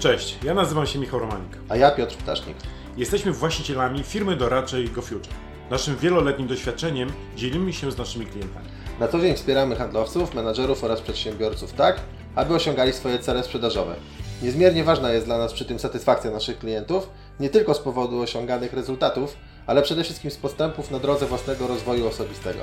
Cześć, 0.00 0.38
ja 0.44 0.54
nazywam 0.54 0.86
się 0.86 0.98
Michał 0.98 1.20
Romanik. 1.20 1.58
A 1.68 1.76
ja 1.76 1.90
Piotr 1.90 2.16
Ptasznik. 2.16 2.56
Jesteśmy 2.96 3.32
właścicielami 3.32 4.02
firmy 4.02 4.36
doradczej 4.36 4.88
GoFuture. 4.88 5.32
Naszym 5.70 5.96
wieloletnim 5.96 6.48
doświadczeniem 6.48 7.12
dzielimy 7.36 7.72
się 7.72 7.92
z 7.92 7.98
naszymi 7.98 8.26
klientami. 8.26 8.66
Na 9.00 9.08
co 9.08 9.20
dzień 9.20 9.34
wspieramy 9.36 9.76
handlowców, 9.76 10.34
menadżerów 10.34 10.84
oraz 10.84 11.00
przedsiębiorców 11.00 11.72
tak, 11.72 12.00
aby 12.34 12.54
osiągali 12.54 12.92
swoje 12.92 13.18
cele 13.18 13.44
sprzedażowe. 13.44 13.94
Niezmiernie 14.42 14.84
ważna 14.84 15.12
jest 15.12 15.26
dla 15.26 15.38
nas 15.38 15.52
przy 15.52 15.64
tym 15.64 15.78
satysfakcja 15.78 16.30
naszych 16.30 16.58
klientów, 16.58 17.10
nie 17.40 17.48
tylko 17.48 17.74
z 17.74 17.78
powodu 17.78 18.20
osiąganych 18.20 18.72
rezultatów, 18.72 19.36
ale 19.66 19.82
przede 19.82 20.04
wszystkim 20.04 20.30
z 20.30 20.36
postępów 20.36 20.90
na 20.90 20.98
drodze 20.98 21.26
własnego 21.26 21.66
rozwoju 21.66 22.08
osobistego. 22.08 22.60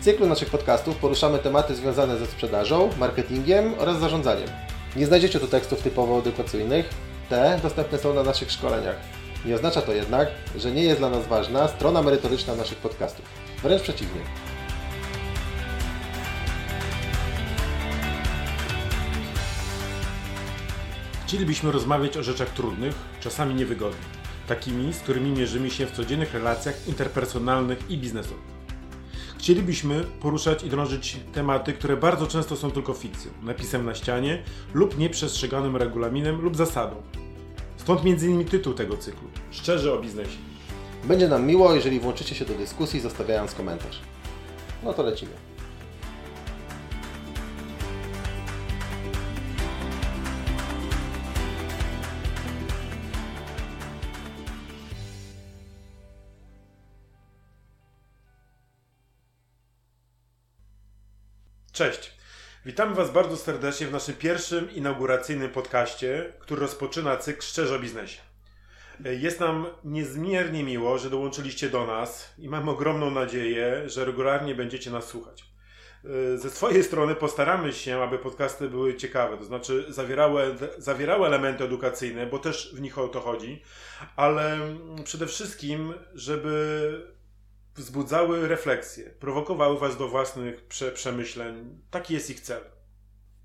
W 0.00 0.04
cyklu 0.04 0.26
naszych 0.26 0.50
podcastów 0.50 0.96
poruszamy 0.96 1.38
tematy 1.38 1.74
związane 1.74 2.18
ze 2.18 2.26
sprzedażą, 2.26 2.90
marketingiem 2.98 3.74
oraz 3.78 3.98
zarządzaniem. 3.98 4.48
Nie 4.96 5.06
znajdziecie 5.06 5.40
tu 5.40 5.46
tekstów 5.46 5.82
typowo 5.82 6.18
edukacyjnych, 6.18 6.88
te 7.28 7.58
dostępne 7.62 7.98
są 7.98 8.14
na 8.14 8.22
naszych 8.22 8.50
szkoleniach. 8.50 8.96
Nie 9.44 9.54
oznacza 9.54 9.82
to 9.82 9.92
jednak, 9.92 10.28
że 10.56 10.70
nie 10.70 10.82
jest 10.82 10.98
dla 11.00 11.10
nas 11.10 11.26
ważna 11.26 11.68
strona 11.68 12.02
merytoryczna 12.02 12.54
naszych 12.54 12.78
podcastów. 12.78 13.24
Wręcz 13.62 13.82
przeciwnie. 13.82 14.20
Chcielibyśmy 21.26 21.72
rozmawiać 21.72 22.16
o 22.16 22.22
rzeczach 22.22 22.50
trudnych, 22.50 22.94
czasami 23.20 23.54
niewygodnych, 23.54 24.06
takimi, 24.48 24.92
z 24.92 24.98
którymi 24.98 25.30
mierzymy 25.30 25.70
się 25.70 25.86
w 25.86 25.92
codziennych 25.92 26.34
relacjach 26.34 26.88
interpersonalnych 26.88 27.90
i 27.90 27.98
biznesowych. 27.98 28.61
Chcielibyśmy 29.42 30.04
poruszać 30.04 30.62
i 30.62 30.68
drążyć 30.68 31.16
tematy, 31.32 31.72
które 31.72 31.96
bardzo 31.96 32.26
często 32.26 32.56
są 32.56 32.70
tylko 32.70 32.94
fikcją, 32.94 33.30
napisem 33.42 33.84
na 33.84 33.94
ścianie 33.94 34.42
lub 34.74 34.98
nieprzestrzeganym 34.98 35.76
regulaminem 35.76 36.40
lub 36.40 36.56
zasadą. 36.56 36.96
Stąd 37.76 38.00
m.in. 38.04 38.44
tytuł 38.44 38.74
tego 38.74 38.96
cyklu 38.96 39.28
Szczerze 39.50 39.94
o 39.94 40.00
biznesie. 40.00 40.38
Będzie 41.04 41.28
nam 41.28 41.46
miło, 41.46 41.74
jeżeli 41.74 42.00
włączycie 42.00 42.34
się 42.34 42.44
do 42.44 42.54
dyskusji, 42.54 43.00
zostawiając 43.00 43.54
komentarz. 43.54 44.00
No 44.82 44.92
to 44.92 45.02
lecimy. 45.02 45.32
Cześć. 61.72 62.12
Witamy 62.66 62.94
Was 62.94 63.10
bardzo 63.10 63.36
serdecznie 63.36 63.86
w 63.86 63.92
naszym 63.92 64.14
pierwszym 64.14 64.74
inauguracyjnym 64.74 65.50
podcaście, 65.50 66.32
który 66.38 66.60
rozpoczyna 66.60 67.16
cykl 67.16 67.42
Szczerze 67.42 67.76
o 67.76 67.78
biznesie. 67.78 68.20
Jest 69.04 69.40
nam 69.40 69.66
niezmiernie 69.84 70.64
miło, 70.64 70.98
że 70.98 71.10
dołączyliście 71.10 71.70
do 71.70 71.86
nas 71.86 72.34
i 72.38 72.48
mam 72.48 72.68
ogromną 72.68 73.10
nadzieję, 73.10 73.82
że 73.88 74.04
regularnie 74.04 74.54
będziecie 74.54 74.90
nas 74.90 75.06
słuchać. 75.06 75.44
Ze 76.36 76.50
swojej 76.50 76.84
strony 76.84 77.14
postaramy 77.14 77.72
się, 77.72 78.02
aby 78.02 78.18
podcasty 78.18 78.68
były 78.68 78.94
ciekawe, 78.94 79.38
to 79.38 79.44
znaczy 79.44 79.86
zawierały, 79.88 80.56
zawierały 80.78 81.26
elementy 81.26 81.64
edukacyjne, 81.64 82.26
bo 82.26 82.38
też 82.38 82.74
w 82.74 82.80
nich 82.80 82.98
o 82.98 83.08
to 83.08 83.20
chodzi, 83.20 83.62
ale 84.16 84.58
przede 85.04 85.26
wszystkim, 85.26 85.94
żeby 86.14 87.11
wzbudzały 87.76 88.48
refleksje, 88.48 89.10
prowokowały 89.10 89.78
Was 89.78 89.96
do 89.96 90.08
własnych 90.08 90.64
prze 90.66 90.92
przemyśleń. 90.92 91.80
Taki 91.90 92.14
jest 92.14 92.30
ich 92.30 92.40
cel. 92.40 92.62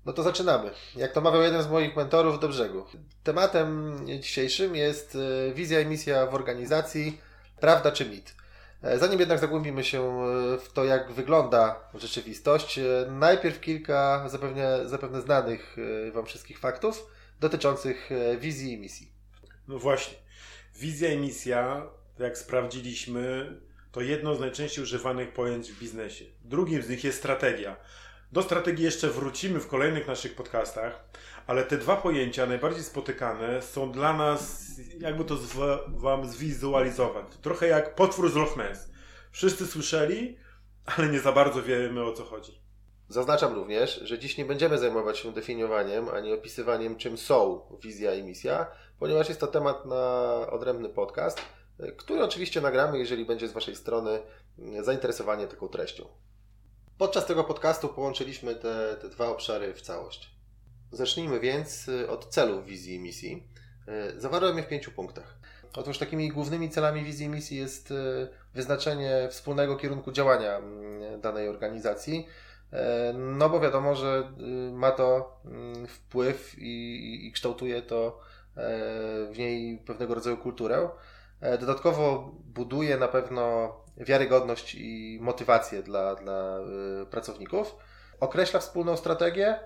No 0.04 0.12
to 0.12 0.22
zaczynamy. 0.22 0.70
Jak 0.96 1.12
to 1.12 1.20
mawiał 1.20 1.42
jeden 1.42 1.62
z 1.62 1.68
moich 1.68 1.96
mentorów 1.96 2.40
do 2.40 2.48
brzegu. 2.48 2.84
Tematem 3.22 3.96
dzisiejszym 4.20 4.76
jest 4.76 5.16
e, 5.50 5.54
wizja 5.54 5.80
i 5.80 5.86
misja 5.86 6.26
w 6.26 6.34
organizacji, 6.34 7.20
prawda 7.60 7.92
czy 7.92 8.04
mit. 8.04 8.34
E, 8.82 8.98
zanim 8.98 9.20
jednak 9.20 9.38
zagłębimy 9.38 9.84
się 9.84 10.22
e, 10.22 10.58
w 10.58 10.72
to, 10.72 10.84
jak 10.84 11.12
wygląda 11.12 11.80
rzeczywistość, 11.94 12.80
najpierw 13.10 13.60
kilka 13.60 14.28
zapewne, 14.28 14.88
zapewne 14.88 15.20
znanych 15.20 15.76
Wam 16.12 16.26
wszystkich 16.26 16.58
faktów 16.58 17.06
dotyczących 17.40 18.10
wizji 18.38 18.72
i 18.72 18.78
misji. 18.78 19.12
No 19.68 19.78
właśnie. 19.78 20.18
Wizja 20.78 21.12
i 21.12 21.18
misja, 21.18 21.86
jak 22.18 22.38
sprawdziliśmy, 22.38 23.54
to 23.98 24.02
jedno 24.02 24.34
z 24.34 24.40
najczęściej 24.40 24.84
używanych 24.84 25.32
pojęć 25.32 25.72
w 25.72 25.78
biznesie. 25.78 26.24
Drugim 26.44 26.82
z 26.82 26.88
nich 26.88 27.04
jest 27.04 27.18
strategia. 27.18 27.76
Do 28.32 28.42
strategii 28.42 28.84
jeszcze 28.84 29.08
wrócimy 29.08 29.60
w 29.60 29.66
kolejnych 29.66 30.06
naszych 30.06 30.34
podcastach, 30.34 31.04
ale 31.46 31.64
te 31.64 31.78
dwa 31.78 31.96
pojęcia 31.96 32.46
najbardziej 32.46 32.82
spotykane 32.82 33.62
są 33.62 33.92
dla 33.92 34.12
nas, 34.12 34.70
jakby 34.98 35.24
to 35.24 35.36
Wam 35.88 36.28
zwizualizować, 36.28 37.26
trochę 37.42 37.66
jak 37.66 37.94
potwór 37.94 38.30
z 38.30 38.34
Loch 38.34 38.56
Ness. 38.56 38.90
Wszyscy 39.32 39.66
słyszeli, 39.66 40.36
ale 40.96 41.08
nie 41.08 41.20
za 41.20 41.32
bardzo 41.32 41.62
wiemy 41.62 42.04
o 42.04 42.12
co 42.12 42.24
chodzi. 42.24 42.58
Zaznaczam 43.08 43.54
również, 43.54 44.00
że 44.04 44.18
dziś 44.18 44.38
nie 44.38 44.44
będziemy 44.44 44.78
zajmować 44.78 45.18
się 45.18 45.32
definiowaniem 45.32 46.08
ani 46.08 46.32
opisywaniem, 46.32 46.96
czym 46.96 47.18
są 47.18 47.60
wizja 47.82 48.14
i 48.14 48.22
misja, 48.22 48.66
ponieważ 48.98 49.28
jest 49.28 49.40
to 49.40 49.46
temat 49.46 49.86
na 49.86 50.32
odrębny 50.50 50.88
podcast 50.88 51.57
który 51.96 52.24
oczywiście 52.24 52.60
nagramy, 52.60 52.98
jeżeli 52.98 53.24
będzie 53.24 53.48
z 53.48 53.52
Waszej 53.52 53.76
strony 53.76 54.20
zainteresowanie 54.82 55.46
taką 55.46 55.68
treścią. 55.68 56.04
Podczas 56.98 57.26
tego 57.26 57.44
podcastu 57.44 57.88
połączyliśmy 57.88 58.54
te, 58.54 58.96
te 59.00 59.08
dwa 59.08 59.28
obszary 59.28 59.74
w 59.74 59.80
całość. 59.80 60.30
Zacznijmy 60.92 61.40
więc 61.40 61.88
y, 61.88 62.10
od 62.10 62.28
celów 62.28 62.66
wizji 62.66 62.94
i 62.94 62.98
misji. 62.98 63.48
Y, 64.16 64.20
zawarłem 64.20 64.56
je 64.56 64.62
w 64.62 64.68
pięciu 64.68 64.90
punktach. 64.90 65.38
Otóż 65.76 65.98
takimi 65.98 66.28
głównymi 66.28 66.70
celami 66.70 67.04
wizji 67.04 67.26
i 67.26 67.28
misji 67.28 67.56
jest 67.56 67.90
y, 67.90 68.28
wyznaczenie 68.54 69.28
wspólnego 69.30 69.76
kierunku 69.76 70.12
działania 70.12 70.56
mm, 70.56 71.20
danej 71.20 71.48
organizacji, 71.48 72.26
no 73.14 73.48
bo 73.48 73.60
wiadomo, 73.60 73.94
że 73.94 74.32
ma 74.72 74.90
to 74.90 75.40
mm, 75.44 75.86
wpływ 75.86 76.58
i, 76.58 77.26
i 77.26 77.32
kształtuje 77.32 77.82
to 77.82 78.20
w 79.32 79.34
niej 79.38 79.78
pewnego 79.78 80.14
rodzaju 80.14 80.36
kulturę. 80.36 80.88
E, 81.40 81.58
dodatkowo 81.58 82.34
buduje 82.44 82.96
na 82.96 83.08
pewno 83.08 83.74
wiarygodność 83.96 84.74
i 84.74 85.18
motywację 85.20 85.82
dla, 85.82 86.14
dla 86.14 86.58
e, 87.02 87.06
pracowników, 87.06 87.76
określa 88.20 88.60
wspólną 88.60 88.96
strategię 88.96 89.60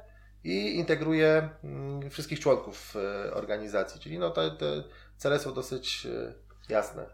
i 0.44 0.77
integruje 0.77 1.49
mm, 1.65 2.11
wszystkich 2.11 2.41
członków 2.41 2.94
e, 2.97 3.34
organizacji. 3.34 4.00
Czyli 4.00 4.19
no 4.19 4.31
te, 4.31 4.50
te 4.50 4.84
cele 5.16 5.38
są 5.38 5.55
dosyć 5.55 6.06
jasne. 6.69 7.06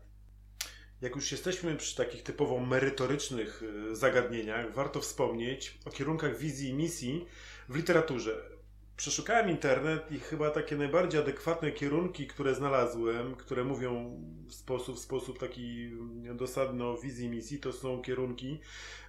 Jak 1.00 1.16
już 1.16 1.32
jesteśmy 1.32 1.76
przy 1.76 1.96
takich 1.96 2.22
typowo 2.22 2.58
merytorycznych 2.58 3.62
zagadnieniach, 3.92 4.72
warto 4.72 5.00
wspomnieć 5.00 5.78
o 5.84 5.90
kierunkach 5.90 6.38
wizji 6.38 6.68
i 6.68 6.74
misji 6.74 7.26
w 7.68 7.76
literaturze. 7.76 8.57
Przeszukałem 8.98 9.50
internet 9.50 10.12
i 10.12 10.20
chyba 10.20 10.50
takie 10.50 10.76
najbardziej 10.76 11.20
adekwatne 11.20 11.72
kierunki, 11.72 12.26
które 12.26 12.54
znalazłem, 12.54 13.34
które 13.34 13.64
mówią 13.64 14.20
w 14.48 14.54
sposób, 14.54 14.96
w 14.96 14.98
sposób 14.98 15.38
taki 15.38 15.90
dosadny 16.34 16.84
o 16.84 16.96
wizji 16.96 17.28
misji, 17.28 17.58
to 17.58 17.72
są 17.72 18.02
kierunki 18.02 18.60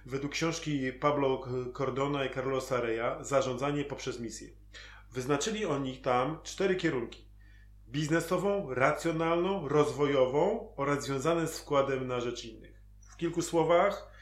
według 0.06 0.32
książki 0.32 0.92
Pablo 0.92 1.46
Cordona 1.72 2.24
i 2.24 2.34
Carlosa 2.34 2.80
Reya 2.80 3.24
Zarządzanie 3.24 3.84
poprzez 3.84 4.20
misję. 4.20 4.48
Wyznaczyli 5.12 5.66
oni 5.66 5.96
tam 5.96 6.38
cztery 6.42 6.76
kierunki. 6.76 7.24
Biznesową, 7.88 8.74
racjonalną, 8.74 9.68
rozwojową 9.68 10.72
oraz 10.76 11.04
związane 11.04 11.46
z 11.46 11.58
wkładem 11.58 12.06
na 12.06 12.20
rzecz 12.20 12.44
innych. 12.44 12.82
W 13.00 13.16
kilku 13.16 13.42
słowach, 13.42 14.12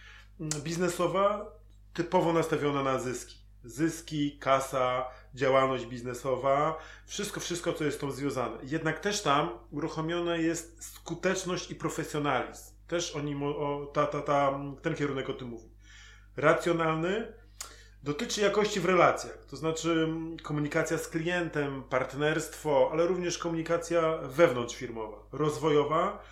biznesowa 0.41 1.53
typowo 1.95 2.33
nastawiona 2.33 2.83
na 2.83 2.99
zyski. 2.99 3.39
Zyski, 3.65 4.39
kasa, 4.39 5.07
działalność 5.35 5.87
biznesowa, 5.87 6.79
wszystko, 7.07 7.41
wszystko, 7.41 7.73
co 7.73 7.85
jest 7.85 7.97
z 7.97 8.01
tą 8.01 8.11
związane. 8.11 8.57
Jednak 8.63 9.01
też 9.01 9.23
tam 9.23 9.51
uruchomiona 9.71 10.37
jest 10.37 10.85
skuteczność 10.85 11.71
i 11.71 11.75
profesjonalizm. 11.75 12.75
Też 12.87 13.17
oni, 13.17 13.45
o, 13.45 13.91
ta, 13.95 14.07
ta, 14.07 14.21
ta, 14.21 14.61
ten 14.83 14.95
kierunek 14.95 15.31
o 15.31 15.33
tym 15.33 15.49
mówi. 15.49 15.69
Racjonalny 16.37 17.33
dotyczy 18.03 18.41
jakości 18.41 18.81
w 18.81 18.85
relacjach, 18.85 19.45
to 19.51 19.57
znaczy 19.57 20.09
komunikacja 20.43 20.99
z 20.99 21.09
klientem, 21.09 21.83
partnerstwo, 21.83 22.89
ale 22.93 23.07
również 23.07 23.39
komunikacja 23.39 24.19
wewnątrzfirmowa. 24.23 25.19
Rozwojowa 25.33 26.23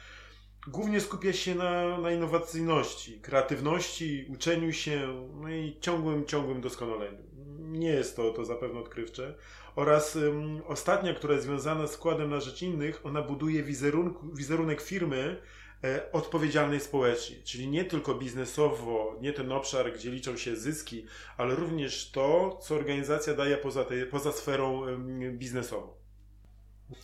głównie 0.66 1.00
skupia 1.00 1.32
się 1.32 1.54
na, 1.54 1.98
na 1.98 2.10
innowacyjności, 2.10 3.20
kreatywności, 3.20 4.26
uczeniu 4.28 4.72
się, 4.72 5.26
no 5.40 5.50
i 5.50 5.76
ciągłym, 5.80 6.26
ciągłym 6.26 6.60
doskonaleniu 6.60 7.36
nie 7.76 7.88
jest 7.88 8.16
to, 8.16 8.30
to 8.30 8.44
zapewne 8.44 8.80
odkrywcze. 8.80 9.34
Oraz 9.76 10.18
ostatnia, 10.66 11.14
która 11.14 11.34
jest 11.34 11.46
związana 11.46 11.86
z 11.86 11.92
składem 11.92 12.30
na 12.30 12.40
rzecz 12.40 12.62
innych, 12.62 13.06
ona 13.06 13.22
buduje 13.22 13.62
wizerunek 14.32 14.80
firmy 14.80 15.42
e, 15.84 16.12
odpowiedzialnej 16.12 16.80
społecznie. 16.80 17.36
Czyli 17.44 17.68
nie 17.68 17.84
tylko 17.84 18.14
biznesowo, 18.14 19.16
nie 19.20 19.32
ten 19.32 19.52
obszar, 19.52 19.92
gdzie 19.92 20.10
liczą 20.10 20.36
się 20.36 20.56
zyski, 20.56 21.06
ale 21.36 21.54
również 21.54 22.10
to, 22.10 22.58
co 22.62 22.74
organizacja 22.74 23.34
daje 23.34 23.56
poza, 23.56 23.84
tej, 23.84 24.06
poza 24.06 24.32
sferą 24.32 24.82
biznesową. 25.32 25.95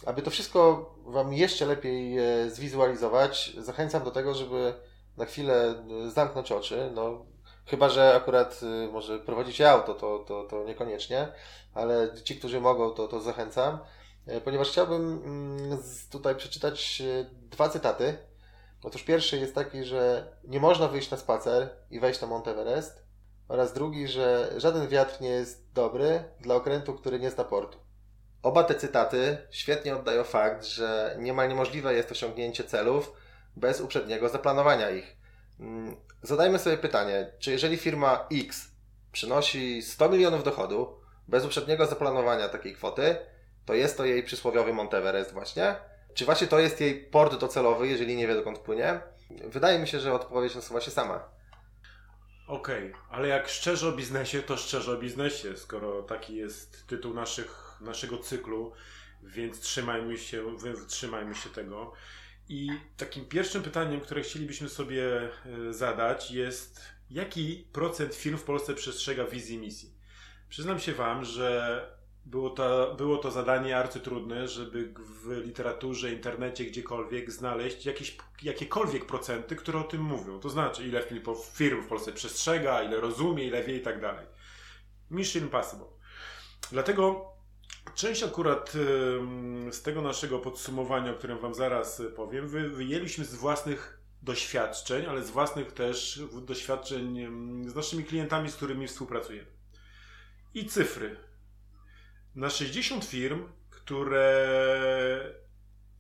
Aby 0.06 0.22
to 0.22 0.30
wszystko 0.30 0.90
Wam 1.06 1.32
jeszcze 1.32 1.66
lepiej 1.66 2.18
e, 2.18 2.50
zwizualizować, 2.50 3.52
zachęcam 3.58 4.04
do 4.04 4.10
tego, 4.10 4.34
żeby 4.34 4.74
na 5.16 5.24
chwilę 5.24 5.74
e, 6.06 6.10
zamknąć 6.10 6.52
oczy. 6.52 6.90
No, 6.94 7.26
chyba, 7.66 7.88
że 7.88 8.14
akurat 8.14 8.60
e, 8.62 8.92
może 8.92 9.18
prowadzicie 9.18 9.70
auto, 9.70 9.94
to, 9.94 10.18
to, 10.18 10.44
to 10.44 10.64
niekoniecznie, 10.64 11.28
ale 11.74 12.10
ci, 12.24 12.36
którzy 12.36 12.60
mogą, 12.60 12.90
to, 12.90 13.08
to 13.08 13.20
zachęcam, 13.20 13.78
ponieważ 14.44 14.68
chciałbym 14.68 15.22
mm, 15.24 15.78
tutaj 16.10 16.36
przeczytać 16.36 17.02
dwa 17.32 17.68
cytaty. 17.68 18.18
Otóż 18.82 19.02
pierwszy 19.02 19.38
jest 19.38 19.54
taki, 19.54 19.84
że 19.84 20.32
nie 20.44 20.60
można 20.60 20.88
wyjść 20.88 21.10
na 21.10 21.16
spacer 21.16 21.70
i 21.90 22.00
wejść 22.00 22.20
na 22.20 22.26
Mount 22.26 22.48
Everest, 22.48 23.02
oraz 23.48 23.72
drugi, 23.72 24.08
że 24.08 24.52
żaden 24.56 24.88
wiatr 24.88 25.20
nie 25.20 25.28
jest 25.28 25.72
dobry 25.72 26.24
dla 26.40 26.54
okrętu, 26.54 26.94
który 26.94 27.20
nie 27.20 27.30
zna 27.30 27.44
portu. 27.44 27.81
Oba 28.42 28.64
te 28.64 28.74
cytaty 28.74 29.38
świetnie 29.50 29.96
oddają 29.96 30.24
fakt, 30.24 30.64
że 30.64 31.16
niemal 31.18 31.48
niemożliwe 31.48 31.94
jest 31.94 32.12
osiągnięcie 32.12 32.64
celów 32.64 33.12
bez 33.56 33.80
uprzedniego 33.80 34.28
zaplanowania 34.28 34.90
ich. 34.90 35.16
Mm, 35.60 35.96
zadajmy 36.22 36.58
sobie 36.58 36.78
pytanie, 36.78 37.32
czy 37.38 37.50
jeżeli 37.50 37.76
firma 37.76 38.26
X 38.32 38.68
przynosi 39.12 39.82
100 39.82 40.08
milionów 40.08 40.44
dochodu 40.44 41.00
bez 41.28 41.44
uprzedniego 41.44 41.86
zaplanowania 41.86 42.48
takiej 42.48 42.74
kwoty, 42.74 43.16
to 43.66 43.74
jest 43.74 43.96
to 43.96 44.04
jej 44.04 44.22
przysłowiowy 44.22 44.72
Monteverest 44.72 45.32
właśnie? 45.32 45.74
Czy 46.14 46.24
właśnie 46.24 46.46
to 46.46 46.58
jest 46.58 46.80
jej 46.80 46.94
port 46.94 47.40
docelowy, 47.40 47.88
jeżeli 47.88 48.16
nie 48.16 48.28
wie 48.28 48.34
dokąd 48.34 48.58
płynie? 48.58 49.00
Wydaje 49.44 49.78
mi 49.78 49.88
się, 49.88 50.00
że 50.00 50.14
odpowiedź 50.14 50.54
nasuwa 50.54 50.80
się 50.80 50.90
sama. 50.90 51.28
Okej, 52.46 52.92
okay, 52.92 53.02
ale 53.10 53.28
jak 53.28 53.48
szczerze 53.48 53.88
o 53.88 53.92
biznesie, 53.92 54.42
to 54.42 54.56
szczerze 54.56 54.92
o 54.92 54.96
biznesie, 54.96 55.56
skoro 55.56 56.02
taki 56.02 56.36
jest 56.36 56.86
tytuł 56.86 57.14
naszych, 57.14 57.71
naszego 57.82 58.18
cyklu, 58.18 58.72
więc 59.22 59.60
trzymajmy 59.60 60.18
się, 60.18 60.56
trzymajmy 60.88 61.34
się 61.34 61.50
tego. 61.50 61.92
I 62.48 62.68
takim 62.96 63.24
pierwszym 63.24 63.62
pytaniem, 63.62 64.00
które 64.00 64.22
chcielibyśmy 64.22 64.68
sobie 64.68 65.04
e, 65.06 65.72
zadać 65.72 66.30
jest, 66.30 66.80
jaki 67.10 67.66
procent 67.72 68.14
firm 68.14 68.36
w 68.36 68.42
Polsce 68.42 68.74
przestrzega 68.74 69.24
wizji 69.24 69.58
misji? 69.58 69.94
Przyznam 70.48 70.80
się 70.80 70.92
Wam, 70.92 71.24
że 71.24 71.86
było 72.24 72.50
to, 72.50 72.94
było 72.94 73.18
to 73.18 73.30
zadanie 73.30 73.76
arcytrudne, 73.76 74.48
żeby 74.48 74.94
w 74.96 75.44
literaturze, 75.44 76.12
internecie, 76.12 76.64
gdziekolwiek 76.64 77.30
znaleźć 77.30 77.86
jakieś, 77.86 78.16
jakiekolwiek 78.42 79.06
procenty, 79.06 79.56
które 79.56 79.78
o 79.78 79.84
tym 79.84 80.02
mówią. 80.02 80.40
To 80.40 80.50
znaczy, 80.50 80.86
ile 80.86 81.02
firm 81.52 81.82
w 81.82 81.86
Polsce 81.86 82.12
przestrzega, 82.12 82.82
ile 82.82 83.00
rozumie, 83.00 83.44
ile 83.44 83.64
wie 83.64 83.76
i 83.76 83.80
tak 83.80 84.00
dalej. 84.00 84.26
Mission 85.10 85.42
Impossible. 85.42 85.86
Dlatego 86.72 87.31
część 87.94 88.22
akurat 88.22 88.72
z 89.70 89.82
tego 89.82 90.02
naszego 90.02 90.38
podsumowania, 90.38 91.10
o 91.10 91.14
którym 91.14 91.38
Wam 91.38 91.54
zaraz 91.54 92.02
powiem, 92.16 92.48
wyjęliśmy 92.48 93.24
z 93.24 93.34
własnych 93.34 94.02
doświadczeń, 94.22 95.06
ale 95.06 95.24
z 95.24 95.30
własnych 95.30 95.72
też 95.72 96.22
doświadczeń 96.42 97.18
z 97.68 97.74
naszymi 97.74 98.04
klientami, 98.04 98.50
z 98.50 98.56
którymi 98.56 98.88
współpracujemy. 98.88 99.50
I 100.54 100.66
cyfry 100.66 101.16
na 102.34 102.50
60 102.50 103.04
firm, 103.04 103.48
które, 103.70 105.34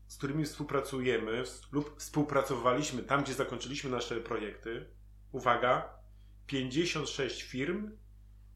z 0.06 0.16
którymi 0.16 0.44
współpracujemy 0.44 1.44
lub 1.72 1.98
współpracowaliśmy 1.98 3.02
tam, 3.02 3.22
gdzie 3.22 3.34
zakończyliśmy 3.34 3.90
nasze 3.90 4.16
projekty, 4.16 4.86
uwaga, 5.32 5.98
56 6.46 7.42
firm 7.42 7.90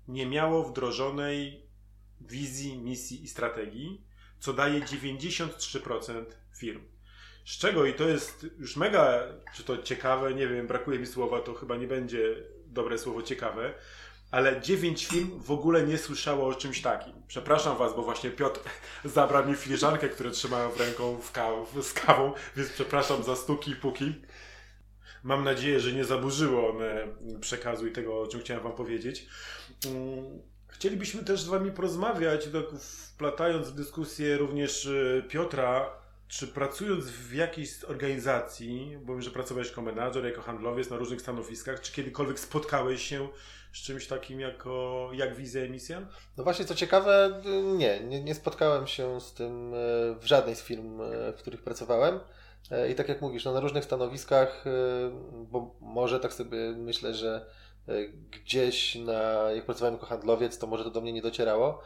nie 0.08 0.26
miało 0.26 0.64
wdrożonej 0.64 1.65
wizji, 2.20 2.78
misji 2.78 3.24
i 3.24 3.28
strategii, 3.28 4.00
co 4.40 4.52
daje 4.52 4.80
93% 4.80 6.24
firm. 6.58 6.80
Z 7.46 7.58
czego, 7.58 7.86
i 7.86 7.94
to 7.94 8.08
jest 8.08 8.46
już 8.58 8.76
mega, 8.76 9.22
czy 9.54 9.64
to 9.64 9.78
ciekawe, 9.78 10.34
nie 10.34 10.48
wiem, 10.48 10.66
brakuje 10.66 10.98
mi 10.98 11.06
słowa, 11.06 11.40
to 11.40 11.54
chyba 11.54 11.76
nie 11.76 11.86
będzie 11.86 12.36
dobre 12.66 12.98
słowo 12.98 13.22
ciekawe, 13.22 13.74
ale 14.30 14.60
dziewięć 14.60 15.06
film 15.06 15.40
w 15.40 15.50
ogóle 15.50 15.82
nie 15.82 15.98
słyszało 15.98 16.48
o 16.48 16.54
czymś 16.54 16.82
takim. 16.82 17.12
Przepraszam 17.28 17.76
Was, 17.76 17.96
bo 17.96 18.02
właśnie 18.02 18.30
Piotr 18.30 18.60
zabrał 19.04 19.48
mi 19.48 19.54
filiżankę, 19.54 20.08
które 20.08 20.30
trzymałem 20.30 20.70
w 20.70 20.80
ręką 20.80 21.20
w 21.20 21.32
kaw 21.32 21.52
z 21.82 21.92
kawą, 21.92 22.32
więc 22.56 22.70
przepraszam 22.70 23.22
za 23.22 23.36
stuki 23.36 23.70
i 23.70 23.76
puki. 23.76 24.14
Mam 25.22 25.44
nadzieję, 25.44 25.80
że 25.80 25.92
nie 25.92 26.04
zaburzyło 26.04 26.70
one 26.70 27.06
przekazu 27.40 27.86
i 27.86 27.92
tego, 27.92 28.20
o 28.20 28.26
czym 28.26 28.40
chciałem 28.40 28.62
Wam 28.62 28.72
powiedzieć. 28.72 29.26
Chcielibyśmy 30.76 31.24
też 31.24 31.40
z 31.40 31.46
Wami 31.46 31.70
porozmawiać, 31.70 32.48
wplatając 33.14 33.68
w 33.68 33.74
dyskusję 33.74 34.36
również 34.36 34.86
e, 34.86 35.22
Piotra, 35.22 35.90
czy 36.28 36.48
pracując 36.48 37.04
w 37.04 37.34
jakiejś 37.34 37.84
organizacji, 37.84 38.98
bo 39.04 39.12
wiem, 39.12 39.22
że 39.22 39.30
pracowałeś 39.30 39.68
jako 39.68 39.82
menadżer, 39.82 40.24
jako 40.24 40.42
handlowiec 40.42 40.90
na 40.90 40.96
różnych 40.96 41.20
stanowiskach, 41.20 41.80
czy 41.80 41.92
kiedykolwiek 41.92 42.40
spotkałeś 42.40 43.02
się 43.02 43.28
z 43.72 43.78
czymś 43.78 44.06
takim 44.06 44.40
jako, 44.40 45.10
jak 45.12 45.36
wizja 45.36 45.62
emisja? 45.62 46.06
No 46.36 46.44
właśnie, 46.44 46.64
co 46.64 46.74
ciekawe, 46.74 47.42
nie, 47.76 48.00
nie, 48.00 48.24
nie 48.24 48.34
spotkałem 48.34 48.86
się 48.86 49.20
z 49.20 49.32
tym 49.32 49.74
e, 49.74 49.76
w 50.20 50.24
żadnej 50.24 50.56
z 50.56 50.62
firm, 50.62 51.00
e, 51.00 51.32
w 51.32 51.36
których 51.36 51.62
pracowałem. 51.62 52.20
I 52.90 52.94
tak 52.94 53.08
jak 53.08 53.20
mówisz, 53.20 53.44
no 53.44 53.52
na 53.52 53.60
różnych 53.60 53.84
stanowiskach, 53.84 54.64
bo 55.34 55.74
może 55.80 56.20
tak 56.20 56.32
sobie 56.32 56.72
myślę, 56.76 57.14
że 57.14 57.46
gdzieś 58.30 58.94
na, 58.94 59.50
jak 59.50 59.66
pracowałem 59.66 59.94
jako 59.94 60.06
handlowiec, 60.06 60.58
to 60.58 60.66
może 60.66 60.84
to 60.84 60.90
do 60.90 61.00
mnie 61.00 61.12
nie 61.12 61.22
docierało. 61.22 61.82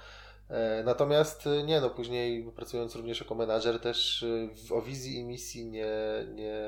Natomiast 0.85 1.49
nie, 1.64 1.81
no 1.81 1.91
później 1.91 2.52
pracując 2.56 2.94
również 2.94 3.20
jako 3.20 3.35
menadżer 3.35 3.81
też 3.81 4.25
o 4.70 4.82
wizji 4.82 5.19
i 5.19 5.25
misji 5.25 5.67
nie, 5.67 5.93
nie, 6.35 6.62